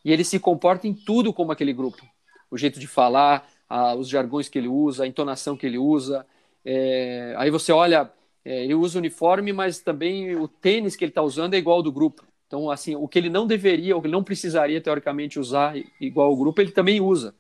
e 0.05 0.13
ele 0.13 0.25
se 0.25 0.39
comporta 0.39 0.87
em 0.87 0.95
tudo 0.95 1.33
como 1.33 1.53
aquele 1.53 1.73
grupo. 1.73 2.03
O 2.51 2.57
jeito 2.57 2.79
de 2.79 2.87
falar, 2.87 3.49
a, 3.69 3.95
os 3.95 4.09
jargões 4.09 4.49
que 4.49 4.59
ele 4.59 4.69
usa, 4.69 5.05
a 5.05 5.07
entonação 5.07 5.57
que 5.57 5.67
ele 5.67 5.79
usa. 5.79 6.25
É, 6.65 7.35
aí 7.37 7.51
você 7.51 7.73
olha, 7.73 8.11
é, 8.45 8.65
ele 8.65 8.75
usa 8.75 8.99
uniforme, 8.99 9.53
mas 9.53 9.81
também 9.81 10.37
o 10.37 10.47
tênis 10.47 10.95
que 10.95 11.05
ele 11.05 11.11
está 11.11 11.23
usando 11.23 11.55
é 11.55 11.59
igual 11.59 11.79
ao 11.79 11.83
do 11.83 11.93
grupo. 11.93 12.25
Então, 12.53 12.71
assim, 12.71 12.95
o 12.95 13.09
que 13.09 13.19
ele 13.19 13.31
não 13.31 13.47
deveria, 13.47 13.97
o 13.97 14.01
que 14.03 14.09
ele 14.09 14.13
não 14.13 14.23
precisaria, 14.23 14.79
teoricamente, 14.79 15.41
usar 15.41 15.75
igual 15.99 16.29
ao 16.29 16.37
grupo, 16.37 16.61
ele 16.61 16.71
também 16.71 17.01
usa. 17.01 17.35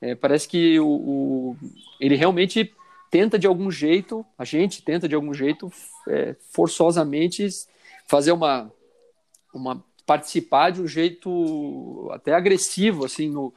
É, 0.00 0.14
parece 0.14 0.46
que 0.46 0.78
o, 0.78 0.86
o, 0.86 1.56
ele 1.98 2.14
realmente 2.14 2.72
tenta 3.10 3.36
de 3.36 3.48
algum 3.48 3.68
jeito, 3.68 4.24
a 4.38 4.44
gente 4.44 4.80
tenta 4.80 5.08
de 5.08 5.14
algum 5.16 5.34
jeito, 5.34 5.72
é, 6.06 6.36
forçosamente, 6.52 7.48
fazer 8.06 8.30
uma, 8.30 8.72
uma 9.52 9.84
participar 10.06 10.70
de 10.70 10.82
um 10.82 10.86
jeito 10.86 12.08
até 12.12 12.32
agressivo, 12.32 13.04
assim, 13.04 13.28
no, 13.28 13.52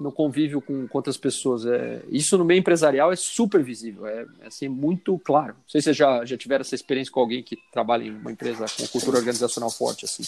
no 0.00 0.10
convívio 0.10 0.60
com, 0.62 0.88
com 0.88 0.98
outras 0.98 1.18
pessoas. 1.18 1.66
É, 1.66 2.02
isso 2.08 2.38
no 2.38 2.44
meio 2.44 2.58
empresarial 2.58 3.12
é 3.12 3.16
super 3.16 3.62
visível, 3.62 4.06
é, 4.06 4.26
é 4.40 4.46
assim, 4.46 4.66
muito 4.66 5.18
claro. 5.18 5.54
Não 5.54 5.68
sei 5.68 5.80
se 5.80 5.84
vocês 5.84 5.96
já, 5.96 6.24
já 6.24 6.36
tiveram 6.36 6.62
essa 6.62 6.74
experiência 6.74 7.12
com 7.12 7.20
alguém 7.20 7.42
que 7.42 7.56
trabalha 7.70 8.04
em 8.04 8.10
uma 8.10 8.32
empresa 8.32 8.64
com 8.76 8.86
cultura 8.88 9.18
organizacional 9.18 9.70
forte, 9.70 10.06
assim. 10.06 10.24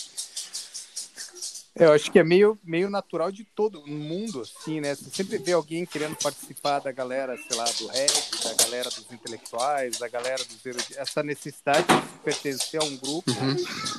É, 1.74 1.86
eu 1.86 1.92
acho 1.92 2.12
que 2.12 2.18
é 2.18 2.24
meio, 2.24 2.58
meio 2.62 2.90
natural 2.90 3.32
de 3.32 3.44
todo 3.44 3.86
mundo, 3.86 4.42
assim, 4.42 4.78
né? 4.78 4.94
Você 4.94 5.08
sempre 5.10 5.38
vê 5.38 5.52
alguém 5.52 5.86
querendo 5.86 6.14
participar 6.16 6.80
da 6.80 6.92
galera, 6.92 7.34
sei 7.48 7.56
lá, 7.56 7.64
do 7.64 7.86
rap, 7.86 8.44
da 8.44 8.64
galera 8.64 8.90
dos 8.90 9.10
intelectuais, 9.10 9.98
da 9.98 10.06
galera 10.06 10.44
dos 10.44 10.66
eruditos. 10.66 10.98
Essa 10.98 11.22
necessidade 11.22 11.86
de 11.86 12.18
pertencer 12.22 12.78
a 12.78 12.84
um 12.84 12.96
grupo 12.98 13.30
uhum. 13.30 13.56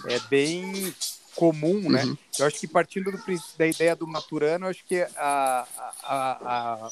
é 0.07 0.19
bem 0.29 0.93
comum, 1.35 1.89
né? 1.89 2.03
Uhum. 2.03 2.17
Eu 2.39 2.45
acho 2.45 2.59
que 2.59 2.67
partindo 2.67 3.11
do, 3.11 3.19
da 3.57 3.67
ideia 3.67 3.95
do 3.95 4.07
Maturano, 4.07 4.65
eu 4.65 4.69
acho 4.69 4.83
que 4.85 5.01
a, 5.01 5.67
a, 6.03 6.37
a, 6.43 6.89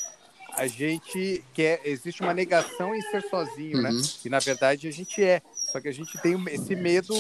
a 0.53 0.67
gente 0.67 1.43
quer 1.53 1.81
existe 1.85 2.21
uma 2.21 2.33
negação 2.33 2.95
em 2.95 3.01
ser 3.03 3.21
sozinho, 3.29 3.81
né? 3.81 3.89
uhum. 3.89 3.97
né? 3.97 4.03
E 4.25 4.29
na 4.29 4.39
verdade 4.39 4.87
a 4.87 4.91
gente 4.91 5.23
é. 5.23 5.41
Só 5.53 5.79
que 5.79 5.87
a 5.87 5.93
gente 5.93 6.17
tem 6.21 6.35
esse 6.49 6.75
medo, 6.75 7.13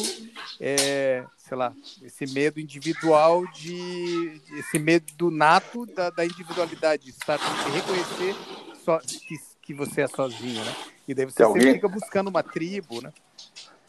é, 0.59 1.23
sei 1.37 1.55
lá, 1.55 1.73
esse 2.03 2.25
medo 2.33 2.59
individual 2.59 3.47
de, 3.47 4.41
esse 4.57 4.77
medo 4.77 5.31
nato 5.31 5.85
da, 5.85 6.09
da 6.09 6.25
individualidade, 6.25 7.03
de 7.03 7.11
estar 7.11 7.37
de 7.37 7.71
reconhecer 7.71 8.35
só, 8.83 8.99
que, 8.99 9.37
que 9.61 9.73
você 9.73 10.01
é 10.01 10.07
sozinho, 10.07 10.63
né? 10.65 10.75
E 11.07 11.13
daí 11.13 11.25
você 11.25 11.45
sempre 11.45 11.73
fica 11.73 11.87
buscando 11.87 12.27
uma 12.27 12.43
tribo, 12.43 13.01
né? 13.01 13.13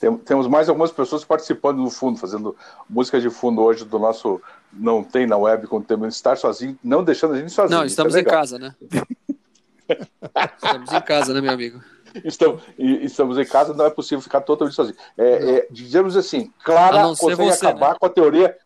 Tem, 0.02 0.16
temos 0.16 0.48
mais 0.48 0.68
algumas 0.68 0.90
pessoas 0.90 1.24
participando 1.24 1.78
no 1.78 1.88
fundo, 1.88 2.18
fazendo 2.18 2.56
música 2.90 3.20
de 3.20 3.30
fundo 3.30 3.62
hoje 3.62 3.84
do 3.84 4.00
nosso 4.00 4.42
Não 4.72 5.04
Tem 5.04 5.28
na 5.28 5.36
Web, 5.36 5.68
quando 5.68 5.84
temos 5.84 6.16
estar 6.16 6.36
sozinho, 6.36 6.76
não 6.82 7.04
deixando 7.04 7.34
a 7.34 7.38
gente 7.38 7.52
sozinho. 7.52 7.78
Não, 7.78 7.86
estamos 7.86 8.16
é 8.16 8.20
em 8.20 8.24
casa, 8.24 8.58
né? 8.58 8.74
estamos 10.60 10.92
em 10.92 11.00
casa, 11.02 11.32
né, 11.32 11.40
meu 11.40 11.52
amigo? 11.52 11.80
Estamos, 12.24 12.64
estamos 12.76 13.38
em 13.38 13.44
casa, 13.44 13.72
não 13.74 13.86
é 13.86 13.90
possível 13.90 14.20
ficar 14.20 14.40
totalmente 14.40 14.74
sozinho. 14.74 14.96
É, 15.16 15.58
é, 15.58 15.68
digamos 15.70 16.16
assim, 16.16 16.52
Clara 16.64 17.04
consegue 17.04 17.36
você, 17.36 17.64
acabar 17.64 17.92
né? 17.92 17.96
com 18.00 18.06
a 18.06 18.10
teoria. 18.10 18.56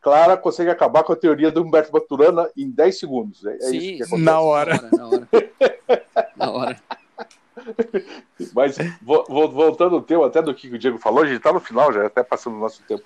Clara 0.00 0.34
consegue 0.38 0.70
acabar 0.70 1.04
com 1.04 1.12
a 1.12 1.16
teoria 1.16 1.50
do 1.50 1.62
Humberto 1.62 1.92
Baturana 1.92 2.48
em 2.56 2.70
10 2.70 2.98
segundos. 2.98 3.44
É, 3.44 3.54
é 3.56 3.60
Sim, 3.60 3.98
na 4.16 4.40
hora. 4.40 4.80
Na 4.96 5.08
hora. 5.08 5.28
Na 6.34 6.50
hora. 6.50 6.82
Mas 8.54 8.76
voltando 9.04 9.96
ao 9.96 10.02
tema 10.02 10.26
até 10.26 10.40
do 10.42 10.54
que 10.54 10.68
o 10.68 10.78
Diego 10.78 10.98
falou, 10.98 11.22
a 11.22 11.26
gente 11.26 11.38
está 11.38 11.52
no 11.52 11.60
final, 11.60 11.92
já 11.92 12.06
até 12.06 12.22
passando 12.22 12.56
o 12.56 12.60
nosso 12.60 12.82
tempo 12.82 13.04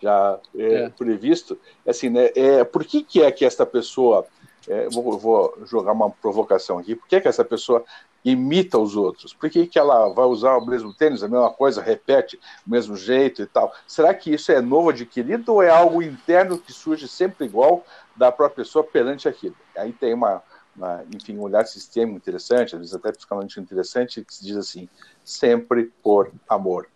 já 0.00 0.38
é, 0.54 0.74
é. 0.74 0.88
previsto. 0.90 1.58
Assim, 1.86 2.08
né, 2.08 2.30
é, 2.34 2.64
por 2.64 2.84
que, 2.84 3.02
que 3.02 3.22
é 3.22 3.30
que 3.30 3.44
esta 3.44 3.64
pessoa, 3.64 4.26
é, 4.68 4.88
vou, 4.88 5.18
vou, 5.18 5.58
jogar 5.64 5.92
uma 5.92 6.10
provocação 6.10 6.78
aqui, 6.78 6.94
por 6.94 7.08
que, 7.08 7.20
que 7.20 7.28
essa 7.28 7.44
pessoa 7.44 7.84
imita 8.24 8.78
os 8.78 8.96
outros? 8.96 9.32
Por 9.32 9.48
que, 9.48 9.66
que 9.66 9.78
ela 9.78 10.08
vai 10.08 10.26
usar 10.26 10.56
o 10.56 10.66
mesmo 10.66 10.92
tênis, 10.92 11.22
a 11.22 11.28
mesma 11.28 11.50
coisa, 11.50 11.80
repete 11.80 12.38
o 12.66 12.70
mesmo 12.70 12.96
jeito 12.96 13.42
e 13.42 13.46
tal? 13.46 13.72
Será 13.86 14.12
que 14.12 14.34
isso 14.34 14.50
é 14.50 14.60
novo 14.60 14.90
adquirido 14.90 15.54
ou 15.54 15.62
é 15.62 15.70
algo 15.70 16.02
interno 16.02 16.58
que 16.58 16.72
surge 16.72 17.06
sempre 17.06 17.46
igual 17.46 17.84
da 18.16 18.32
própria 18.32 18.64
pessoa 18.64 18.84
perante 18.84 19.28
aquilo? 19.28 19.54
Aí 19.76 19.92
tem 19.92 20.12
uma 20.12 20.42
uma, 20.76 21.04
enfim, 21.14 21.36
um 21.36 21.42
olhar 21.42 21.66
sistêmico 21.66 22.18
interessante, 22.18 22.74
às 22.74 22.80
vezes 22.80 22.94
até 22.94 23.12
psicologicamente 23.12 23.60
interessante, 23.60 24.24
que 24.24 24.34
se 24.34 24.44
diz 24.44 24.56
assim, 24.56 24.88
sempre 25.24 25.92
por 26.02 26.30
amor. 26.48 26.86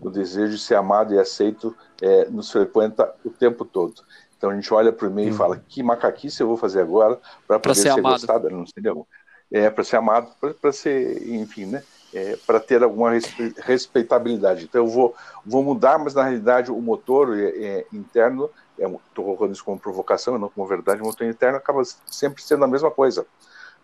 O 0.00 0.10
desejo 0.10 0.56
de 0.56 0.62
ser 0.62 0.76
amado 0.76 1.14
e 1.14 1.18
aceito 1.18 1.76
é, 2.00 2.26
nos 2.26 2.50
frequenta 2.50 3.14
o 3.24 3.30
tempo 3.30 3.64
todo. 3.64 4.02
Então 4.36 4.50
a 4.50 4.54
gente 4.54 4.72
olha 4.72 4.90
para 4.92 5.06
o 5.06 5.10
e-mail 5.10 5.30
e 5.30 5.36
fala, 5.36 5.62
que 5.68 5.82
macaquice 5.82 6.40
eu 6.40 6.46
vou 6.46 6.56
fazer 6.56 6.80
agora 6.80 7.20
para 7.46 7.58
poder 7.58 7.74
ser, 7.74 7.92
ser 7.92 8.00
gostado? 8.00 8.48
Não 8.48 8.64
sei, 8.66 8.82
é, 9.52 9.68
para 9.68 9.84
ser 9.84 9.96
amado, 9.96 10.30
para 10.60 10.72
ser, 10.72 11.28
enfim, 11.28 11.66
né? 11.66 11.82
É, 12.12 12.36
para 12.44 12.58
ter 12.58 12.82
alguma 12.82 13.10
respeitabilidade. 13.58 14.64
Então 14.64 14.84
eu 14.84 14.88
vou, 14.88 15.14
vou 15.46 15.62
mudar, 15.62 15.96
mas 15.98 16.14
na 16.14 16.24
realidade 16.24 16.70
o 16.70 16.80
motor 16.80 17.38
é, 17.38 17.86
é 18.80 18.86
estou 18.86 19.24
é, 19.24 19.26
colocando 19.26 19.52
isso 19.52 19.64
como 19.64 19.78
provocação, 19.78 20.38
não 20.38 20.48
como 20.48 20.66
verdade, 20.66 21.02
o 21.02 21.04
motor 21.04 21.26
interno 21.26 21.58
acaba 21.58 21.82
sempre 22.06 22.42
sendo 22.42 22.64
a 22.64 22.68
mesma 22.68 22.90
coisa. 22.90 23.26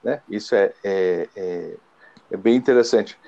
Né? 0.02 0.22
Isso 0.28 0.54
é, 0.54 0.72
é, 0.82 1.28
é, 1.36 1.76
é 2.30 2.36
bem 2.36 2.56
interessante. 2.56 3.18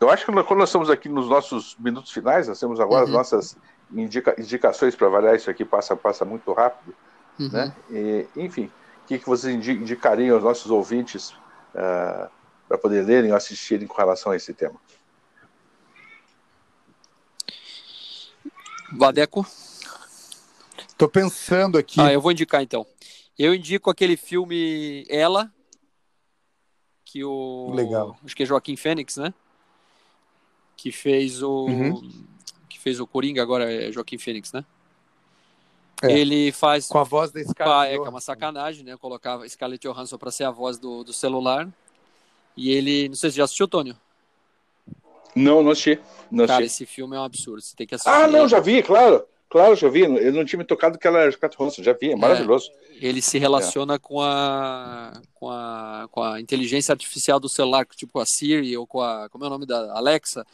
eu 0.00 0.10
acho 0.10 0.26
que 0.26 0.32
quando 0.32 0.58
nós 0.58 0.68
estamos 0.68 0.90
aqui 0.90 1.08
nos 1.08 1.28
nossos 1.28 1.76
minutos 1.78 2.10
finais, 2.10 2.48
nós 2.48 2.58
temos 2.58 2.80
agora 2.80 3.04
uhum. 3.04 3.08
as 3.08 3.10
nossas 3.10 3.56
indica, 3.94 4.34
indicações 4.38 4.96
para 4.96 5.06
avaliar 5.06 5.36
isso 5.36 5.50
aqui, 5.50 5.64
passa, 5.64 5.94
passa 5.94 6.24
muito 6.24 6.52
rápido. 6.52 6.94
Uhum. 7.38 7.48
Né? 7.50 7.74
E, 7.90 8.26
enfim, 8.36 8.70
o 9.04 9.06
que, 9.06 9.18
que 9.18 9.26
vocês 9.26 9.54
indicariam 9.54 10.34
aos 10.34 10.44
nossos 10.44 10.70
ouvintes 10.70 11.30
uh, 11.74 12.28
para 12.68 12.78
poder 12.78 13.04
lerem 13.04 13.30
ou 13.30 13.36
assistirem 13.36 13.86
com 13.86 13.96
relação 13.96 14.32
a 14.32 14.36
esse 14.36 14.52
tema? 14.52 14.80
Vadeco? 18.92 19.46
Estou 21.02 21.08
pensando 21.08 21.78
aqui. 21.78 22.00
Ah, 22.00 22.12
eu 22.12 22.20
vou 22.20 22.30
indicar 22.30 22.62
então. 22.62 22.86
Eu 23.36 23.52
indico 23.52 23.90
aquele 23.90 24.16
filme 24.16 25.04
Ela, 25.08 25.52
que 27.04 27.24
o. 27.24 27.72
Legal. 27.74 28.16
Acho 28.24 28.36
que 28.36 28.44
é 28.44 28.46
Joaquim 28.46 28.76
Fênix, 28.76 29.16
né? 29.16 29.34
Que 30.76 30.92
fez 30.92 31.42
o. 31.42 31.66
Uhum. 31.66 32.24
Que 32.68 32.78
fez 32.78 33.00
o 33.00 33.06
Coringa, 33.06 33.42
agora 33.42 33.68
é 33.68 33.90
Joaquim 33.90 34.16
Fênix, 34.16 34.52
né? 34.52 34.64
É. 36.04 36.12
Ele 36.12 36.52
faz. 36.52 36.86
Com 36.86 36.98
a 36.98 37.04
voz 37.04 37.32
da 37.32 37.42
Scarlett. 37.42 37.94
É, 37.94 37.98
que 37.98 38.06
é 38.06 38.08
uma 38.08 38.20
sacanagem, 38.20 38.84
né? 38.84 38.92
Eu 38.92 38.98
colocava 38.98 39.48
Scarlett 39.48 39.84
Johansson 39.84 40.18
para 40.18 40.30
ser 40.30 40.44
a 40.44 40.52
voz 40.52 40.78
do, 40.78 41.02
do 41.02 41.12
celular. 41.12 41.68
E 42.56 42.70
ele. 42.70 43.08
Não 43.08 43.16
sei 43.16 43.30
se 43.30 43.38
já 43.38 43.44
assistiu, 43.44 43.66
Tônio? 43.66 43.96
Não, 45.34 45.64
não 45.64 45.72
assisti. 45.72 45.98
Não 46.30 46.46
Cara, 46.46 46.64
assisti. 46.64 46.84
esse 46.84 46.94
filme 46.94 47.16
é 47.16 47.18
um 47.18 47.24
absurdo. 47.24 47.60
Você 47.60 47.74
tem 47.74 47.88
que 47.88 47.96
assistir. 47.96 48.08
Ah, 48.08 48.28
não, 48.28 48.46
já 48.46 48.60
vi, 48.60 48.84
claro. 48.84 49.26
Claro, 49.52 49.76
já 49.76 49.86
vi. 49.90 50.00
Eu 50.00 50.32
não 50.32 50.46
tinha 50.46 50.58
me 50.58 50.64
tocado 50.64 50.98
que 50.98 51.06
ela 51.06 51.18
era 51.20 51.30
Scarlett 51.30 51.58
Johansson. 51.58 51.82
Já 51.82 51.92
vi, 51.92 52.12
é 52.12 52.16
maravilhoso. 52.16 52.70
É, 52.98 53.06
ele 53.06 53.20
se 53.20 53.38
relaciona 53.38 53.96
é. 53.96 53.98
com, 53.98 54.18
a, 54.18 55.12
com, 55.34 55.50
a, 55.50 56.08
com 56.10 56.22
a 56.22 56.40
inteligência 56.40 56.90
artificial 56.90 57.38
do 57.38 57.50
celular, 57.50 57.84
tipo 57.84 58.18
a 58.18 58.24
Siri 58.24 58.74
ou 58.78 58.86
com 58.86 59.02
a. 59.02 59.28
Como 59.28 59.44
é 59.44 59.46
o 59.48 59.50
nome 59.50 59.66
da 59.66 59.92
Alexa? 59.92 60.46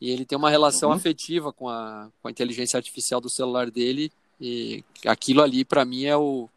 E 0.00 0.12
ele 0.12 0.24
tem 0.24 0.38
uma 0.38 0.48
relação 0.48 0.90
uhum. 0.90 0.94
afetiva 0.94 1.52
com 1.52 1.68
a, 1.68 2.08
com 2.22 2.28
a 2.28 2.30
inteligência 2.30 2.76
artificial 2.76 3.20
do 3.20 3.28
celular 3.28 3.68
dele 3.68 4.12
e 4.40 4.84
aquilo 5.04 5.42
ali, 5.42 5.64
para 5.64 5.84
mim, 5.84 6.04
é 6.04 6.16
o, 6.16 6.48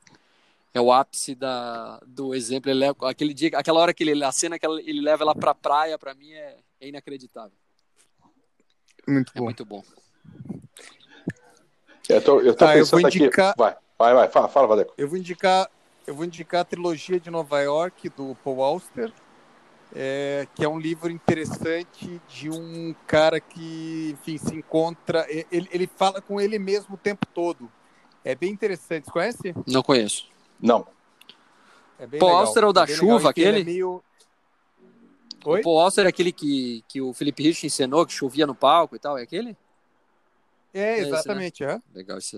é 0.75 0.80
o 0.80 0.91
ápice 0.91 1.34
da, 1.34 1.99
do 2.06 2.36
exemplo. 2.36 2.69
Ele 2.69 2.82
leva, 2.82 3.10
aquele 3.10 3.34
dia, 3.34 3.49
aquela 3.56 3.80
hora 3.80 3.95
que 3.95 4.04
ele, 4.04 4.23
a 4.23 4.32
cena 4.32 4.60
que 4.60 4.65
ele 4.67 5.02
leva 5.02 5.23
ela 5.23 5.34
pra 5.34 5.56
praia, 5.56 5.97
para 5.97 6.13
mim, 6.13 6.32
é, 6.34 6.58
é, 6.82 6.88
inacreditável. 6.88 7.58
Muito 9.08 9.32
é 9.34 9.39
bom. 9.39 9.43
muito 9.45 9.65
bom. 9.65 9.84
Eu 12.10 12.22
tô, 12.22 12.41
eu 12.41 12.54
tô 12.54 12.65
tá, 12.65 12.74
pensando 12.74 13.00
eu 13.00 13.02
vou 13.02 13.10
indicar... 13.10 13.50
aqui. 13.50 13.60
Vai, 13.60 13.76
vai, 13.98 14.13
vai, 14.13 14.28
fala, 14.30 14.48
fala, 14.50 14.67
Vadeco. 14.67 14.93
Eu 14.98 15.08
vou 15.08 15.17
indicar, 15.17 15.69
eu 16.06 16.15
vou 16.15 16.26
indicar 16.26 16.62
a 16.62 16.65
trilogia 16.65 17.19
de 17.19 17.30
Nova 17.30 17.62
York 17.62 18.10
do 18.10 18.36
Paul 18.43 18.62
Auster 18.63 19.13
é, 19.95 20.48
que 20.54 20.63
é 20.63 20.69
um 20.69 20.80
livro 20.80 21.12
interessante 21.12 22.22
de 22.28 22.50
um 22.50 22.93
cara 23.08 23.39
que, 23.39 24.12
enfim, 24.13 24.38
se 24.38 24.56
encontra. 24.56 25.26
Ele, 25.52 25.67
ele 25.72 25.89
fala 25.95 26.22
com 26.22 26.39
ele 26.39 26.60
mesmo 26.60 26.95
o 26.95 26.98
tempo 26.98 27.26
todo. 27.26 27.69
É 28.24 28.36
bem 28.36 28.52
interessante. 28.52 29.06
Você 29.06 29.12
conhece? 29.12 29.56
Não 29.67 29.82
conheço. 29.82 30.28
Não. 30.60 30.86
É 31.98 32.06
Paul 32.17 32.38
Auster 32.38 32.63
é 32.63 32.67
o 32.67 32.74
da 32.74 32.84
é 32.84 32.88
chuva, 32.88 33.30
aquele? 33.30 33.62
É 33.62 33.63
meio... 33.63 34.04
O 35.43 35.62
Paul 35.62 35.80
Auster 35.80 36.06
é 36.06 36.10
aquele 36.10 36.34
que, 36.34 36.84
que 36.88 37.02
o 37.02 37.13
Felipe 37.13 37.43
Rich 37.43 37.65
ensinou, 37.65 38.06
que 38.06 38.13
chovia 38.13 38.45
no 38.45 38.54
palco 38.54 38.95
e 38.95 39.00
tal, 39.00 39.17
é 39.17 39.24
aquele? 39.24 39.56
É, 40.73 40.99
exatamente. 40.99 41.63
É 41.63 41.67
esse, 41.67 41.75
né? 41.75 41.84
Legal, 41.93 42.17
isso, 42.17 42.38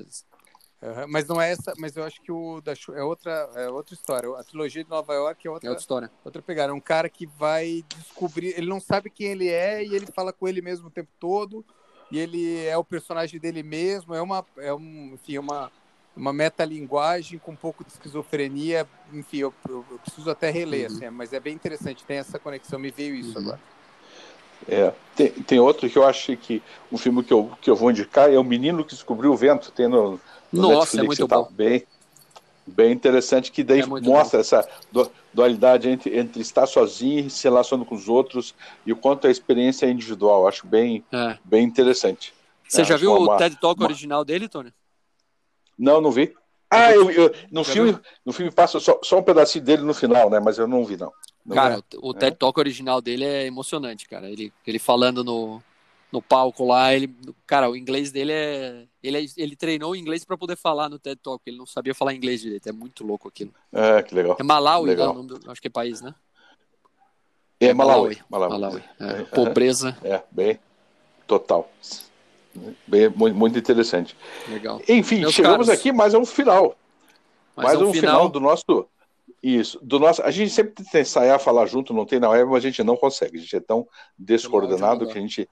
Uhum, 0.82 1.08
mas 1.10 1.28
não 1.28 1.40
é 1.40 1.52
essa, 1.52 1.74
mas 1.78 1.96
eu 1.96 2.04
acho 2.04 2.20
que 2.22 2.32
o 2.32 2.60
da 2.60 2.74
é 2.96 3.04
outra, 3.04 3.32
é 3.54 3.70
outra 3.70 3.94
história. 3.94 4.36
A 4.36 4.44
trilogia 4.44 4.84
de 4.84 4.90
Nova 4.90 5.14
York 5.14 5.48
é 5.48 5.52
outra, 5.52 5.68
é 5.68 5.70
outra 5.70 5.82
história. 5.82 6.12
Outra 6.26 6.42
pegada. 6.42 6.72
É 6.72 6.76
um 6.76 6.82
cara 6.82 7.08
que 7.08 7.28
vai 7.28 7.86
descobrir, 7.88 8.56
ele 8.58 8.66
não 8.66 8.80
sabe 8.80 9.12
quem 9.12 9.28
ele 9.28 9.48
é 9.48 9.84
e 9.86 9.94
ele 9.94 10.08
fala 10.08 10.34
com 10.34 10.48
ele 10.48 10.60
mesmo 10.60 10.88
o 10.88 10.92
tempo 10.92 11.12
todo. 11.20 11.64
E 12.10 12.18
ele 12.18 12.66
é 12.66 12.76
o 12.76 12.84
personagem 12.84 13.40
dele 13.40 13.62
mesmo. 13.62 14.16
É 14.16 14.22
uma, 14.22 14.44
é 14.58 14.74
um, 14.74 15.14
enfim, 15.14 15.38
uma 15.38 15.72
uma 16.16 16.34
metalinguagem 16.34 17.40
com 17.40 17.52
um 17.52 17.56
pouco 17.56 17.84
de 17.84 17.92
esquizofrenia. 17.92 18.88
Enfim, 19.14 19.38
eu, 19.38 19.54
eu, 19.70 19.86
eu 19.90 20.00
preciso 20.00 20.30
até 20.30 20.50
reler, 20.50 20.90
uhum. 20.90 20.98
assim, 20.98 21.10
mas 21.10 21.32
é 21.32 21.40
bem 21.40 21.54
interessante. 21.54 22.04
Tem 22.04 22.18
essa 22.18 22.38
conexão. 22.38 22.80
Me 22.80 22.92
veio 22.92 23.16
isso 23.16 23.38
uhum. 23.38 23.46
agora. 23.46 23.62
É, 24.68 24.94
tem, 25.16 25.30
tem 25.30 25.60
outro 25.60 25.90
que 25.90 25.98
eu 25.98 26.06
acho 26.06 26.36
que 26.38 26.62
um 26.92 26.98
filme 26.98 27.24
que 27.24 27.34
eu, 27.34 27.52
que 27.62 27.70
eu 27.70 27.76
vou 27.76 27.92
indicar 27.92 28.32
é 28.32 28.38
O 28.38 28.44
Menino 28.44 28.84
que 28.84 28.94
Descobriu 28.94 29.32
o 29.32 29.38
Vento, 29.38 29.72
tem 29.72 29.88
no, 29.88 30.20
no 30.52 30.62
Nossa, 30.62 30.98
é 30.98 31.02
Netflix, 31.02 31.02
é 31.02 31.04
muito 31.04 31.28
bom. 31.28 31.48
Bem, 31.52 31.84
bem 32.66 32.92
interessante, 32.92 33.52
que 33.52 33.64
daí 33.64 33.82
é 33.82 33.86
mostra 33.86 34.38
bom. 34.38 34.42
essa 34.42 34.70
dualidade 35.34 35.90
entre, 35.90 36.18
entre 36.18 36.42
estar 36.42 36.66
sozinho 36.66 37.28
e 37.28 37.30
se 37.30 37.44
relacionando 37.44 37.86
com 37.86 37.96
os 37.96 38.08
outros 38.08 38.54
e 38.86 38.92
o 38.92 38.96
quanto 38.96 39.28
a 39.28 39.32
experiência 39.32 39.86
é 39.86 39.90
individual. 39.90 40.48
Acho 40.48 40.68
bem, 40.68 41.04
é. 41.12 41.38
bem 41.44 41.64
interessante. 41.64 42.34
Você 42.68 42.82
é, 42.82 42.86
já 42.86 42.98
viu 42.98 43.14
uma, 43.14 43.36
o 43.36 43.38
TED 43.38 43.58
Talk 43.60 43.80
uma... 43.80 43.88
original 43.88 44.24
dele, 44.24 44.48
Tony? 44.48 44.74
Não, 45.78 46.00
não 46.00 46.12
vi. 46.12 46.34
Ah, 46.70 46.94
eu, 46.94 47.12
eu, 47.12 47.34
no, 47.52 47.66
filme, 47.66 48.00
no 48.26 48.32
filme 48.32 48.50
passa 48.50 48.80
só, 48.80 48.98
só 49.04 49.20
um 49.20 49.24
pedacinho 49.24 49.66
dele 49.66 49.84
no 49.84 49.94
final, 49.94 50.30
né? 50.30 50.40
Mas 50.40 50.58
eu 50.58 50.68
não 50.68 50.86
vi, 50.86 50.96
não. 50.96 51.12
Não 51.46 51.56
cara, 51.56 51.84
o, 51.96 52.10
o 52.10 52.14
TED 52.14 52.38
Talk 52.38 52.60
original 52.60 53.02
dele 53.02 53.26
é 53.26 53.46
emocionante, 53.46 54.08
cara. 54.08 54.30
Ele, 54.30 54.54
ele 54.66 54.80
falando 54.80 55.24
no, 55.24 55.62
no 56.12 56.22
palco 56.22 56.66
lá, 56.66 56.94
ele, 56.94 57.14
cara, 57.48 57.70
o 57.70 57.76
inglês 57.76 58.12
dele 58.12 58.32
é, 58.32 58.86
ele, 59.02 59.18
é, 59.18 59.26
ele 59.38 59.56
treinou 59.56 59.96
inglês 59.96 60.26
para 60.26 60.38
poder 60.38 60.56
falar 60.56 60.90
no 60.90 61.00
TED 61.00 61.20
Talk, 61.22 61.42
ele 61.46 61.58
não 61.58 61.66
sabia 61.66 61.96
falar 61.96 62.14
inglês 62.14 62.42
direito, 62.42 62.68
é 62.68 62.72
muito 62.72 63.06
louco 63.06 63.28
aquilo. 63.28 63.54
É, 63.72 64.04
que 64.04 64.14
legal. 64.14 64.38
É 64.40 64.44
Malawi, 64.44 64.86
né, 64.86 64.92
legal. 64.92 65.24
Né, 65.24 65.40
acho 65.48 65.62
que 65.62 65.68
é 65.68 65.72
país, 65.72 66.02
né? 66.02 66.14
É, 67.60 67.68
é 67.68 67.74
Malawi. 67.74 68.20
Malawi. 68.30 68.52
Malawi. 68.52 68.84
É, 69.00 69.24
pobreza. 69.24 69.98
É, 70.04 70.22
bem, 70.32 70.60
total. 71.26 71.72
Bem, 72.86 73.10
muito, 73.10 73.36
muito 73.36 73.58
interessante. 73.58 74.18
Legal. 74.50 74.82
Enfim, 74.88 75.22
Meus 75.22 75.34
chegamos 75.34 75.68
caros. 75.68 75.80
aqui 75.80 75.92
mais 75.92 76.14
a 76.14 76.20
um 76.20 76.26
final. 76.26 76.76
Mais, 77.56 77.70
mais 77.70 77.82
um, 77.82 77.90
um 77.90 77.94
final. 77.94 78.16
final 78.16 78.30
do 78.30 78.40
nosso 78.40 78.88
isso. 79.42 79.80
Do 79.82 80.00
nosso, 80.00 80.22
a 80.22 80.30
gente 80.30 80.52
sempre 80.52 80.74
tenta 80.74 81.00
ensaiar 81.00 81.40
falar 81.40 81.66
junto, 81.66 81.94
não 81.94 82.06
tem 82.06 82.20
na 82.20 82.30
web, 82.30 82.50
mas 82.50 82.64
a 82.64 82.68
gente 82.68 82.84
não 82.84 82.96
consegue. 82.96 83.38
A 83.38 83.42
gente 83.42 83.56
é 83.56 83.60
tão 83.60 83.88
descoordenado 84.18 85.08
que 85.08 85.18
a 85.18 85.22
gente 85.22 85.50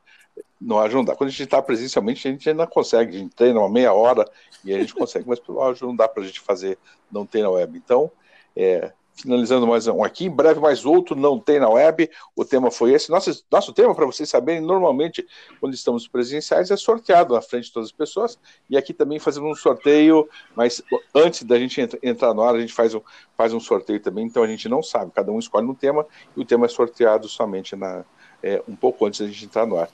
não 0.62 1.04
dá. 1.04 1.16
Quando 1.16 1.30
a 1.30 1.32
gente 1.32 1.44
está 1.44 1.62
presencialmente, 1.62 2.28
a 2.28 2.32
gente 2.32 2.50
ainda 2.50 2.68
consegue. 2.68 3.16
A 3.16 3.20
gente 3.20 3.36
treina 3.36 3.60
uma 3.60 3.70
meia 3.70 3.94
hora 3.94 4.26
e 4.64 4.74
a 4.74 4.80
gente 4.80 4.94
consegue, 4.94 5.28
mas 5.28 5.40
pelo 5.40 5.60
áudio 5.62 5.88
não 5.88 5.96
dá 5.96 6.08
para 6.08 6.22
a 6.22 6.26
gente 6.26 6.40
fazer, 6.40 6.78
não 7.12 7.26
tem 7.26 7.42
na 7.42 7.50
web. 7.50 7.78
Então, 7.78 8.12
é, 8.56 8.92
finalizando 9.22 9.68
mais 9.68 9.86
um 9.88 10.04
aqui, 10.04 10.26
em 10.26 10.30
breve 10.30 10.60
mais 10.60 10.86
outro, 10.86 11.16
não 11.16 11.38
tem 11.38 11.60
na 11.60 11.70
web. 11.70 12.10
O 12.36 12.46
tema 12.46 12.72
foi 12.72 12.94
esse. 12.94 13.10
Nosso, 13.10 13.44
nosso 13.52 13.74
tema, 13.74 13.94
para 13.94 14.06
vocês 14.06 14.30
saberem, 14.30 14.62
normalmente, 14.62 15.28
quando 15.60 15.74
estamos 15.74 16.08
presenciais, 16.08 16.72
é 16.72 16.78
sorteado 16.78 17.34
na 17.34 17.42
frente 17.42 17.66
de 17.66 17.74
todas 17.74 17.90
as 17.90 17.96
pessoas. 17.96 18.40
E 18.70 18.78
aqui 18.78 18.94
também 18.94 19.20
fazemos 19.20 19.52
um 19.52 19.62
sorteio, 19.62 20.28
mas 20.56 20.82
antes 21.14 21.44
da 21.44 21.60
gente 21.60 21.82
entrar 22.02 22.34
no 22.34 22.42
ar, 22.42 22.56
a 22.56 22.60
gente 22.60 22.74
faz 22.74 22.96
um, 22.96 23.02
faz 23.38 23.54
um 23.54 23.60
sorteio 23.60 24.00
também. 24.00 24.26
Então 24.26 24.44
a 24.44 24.48
gente 24.48 24.70
não 24.70 24.82
sabe, 24.82 25.12
cada 25.14 25.32
um 25.32 25.40
escolhe 25.40 25.68
um 25.68 25.76
tema 25.76 26.06
e 26.36 26.42
o 26.42 26.46
tema 26.46 26.66
é 26.66 26.70
sorteado 26.70 27.28
somente 27.28 27.76
na, 27.76 28.06
é, 28.42 28.64
um 28.68 28.76
pouco 28.76 29.06
antes 29.06 29.20
da 29.20 29.28
gente 29.28 29.46
entrar 29.46 29.66
no 29.66 29.78
ar. 29.78 29.90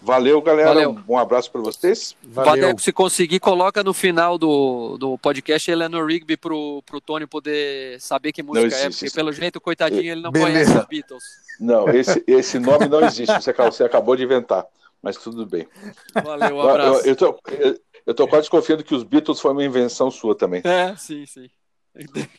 Valeu, 0.00 0.40
galera. 0.40 0.68
Valeu. 0.68 0.98
Um 1.08 1.18
abraço 1.18 1.50
para 1.50 1.60
vocês. 1.60 2.14
Valeu. 2.22 2.78
se 2.78 2.92
conseguir, 2.92 3.40
coloca 3.40 3.82
no 3.82 3.92
final 3.92 4.38
do, 4.38 4.96
do 4.96 5.18
podcast 5.18 5.70
Eleanor 5.70 6.06
Rigby 6.06 6.36
pro, 6.36 6.82
pro 6.86 7.00
Tony 7.00 7.26
poder 7.26 8.00
saber 8.00 8.32
que 8.32 8.42
música 8.42 8.74
é, 8.76 8.90
porque 8.90 9.10
pelo 9.10 9.32
jeito, 9.32 9.60
coitadinho, 9.60 10.12
ele 10.12 10.20
não 10.20 10.30
Beleza. 10.30 10.52
conhece 10.52 10.78
os 10.78 10.86
Beatles. 10.86 11.24
Não, 11.60 11.88
esse, 11.88 12.22
esse 12.26 12.58
nome 12.58 12.86
não 12.88 13.04
existe, 13.04 13.34
você, 13.34 13.52
você 13.52 13.84
acabou 13.84 14.14
de 14.14 14.22
inventar, 14.22 14.64
mas 15.02 15.16
tudo 15.16 15.44
bem. 15.44 15.66
Valeu, 16.14 16.56
um 16.56 16.60
abraço. 16.60 17.00
Eu, 17.00 17.06
eu, 17.06 17.16
tô, 17.16 17.38
eu, 17.50 17.80
eu 18.06 18.14
tô 18.14 18.28
quase 18.28 18.48
confiando 18.48 18.84
que 18.84 18.94
os 18.94 19.02
Beatles 19.02 19.40
foi 19.40 19.52
uma 19.52 19.64
invenção 19.64 20.10
sua 20.10 20.36
também. 20.36 20.62
É, 20.64 20.94
sim, 20.96 21.26
sim. 21.26 21.50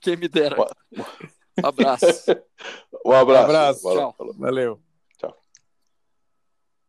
Quem 0.01 0.15
me 0.15 0.27
dera. 0.27 0.55
Um 1.61 1.67
abraço. 1.67 2.05
um 3.05 3.11
abraço. 3.11 3.41
Um 3.41 3.45
abraço. 3.45 3.81
Tchau. 3.81 4.15
Valeu. 4.37 4.79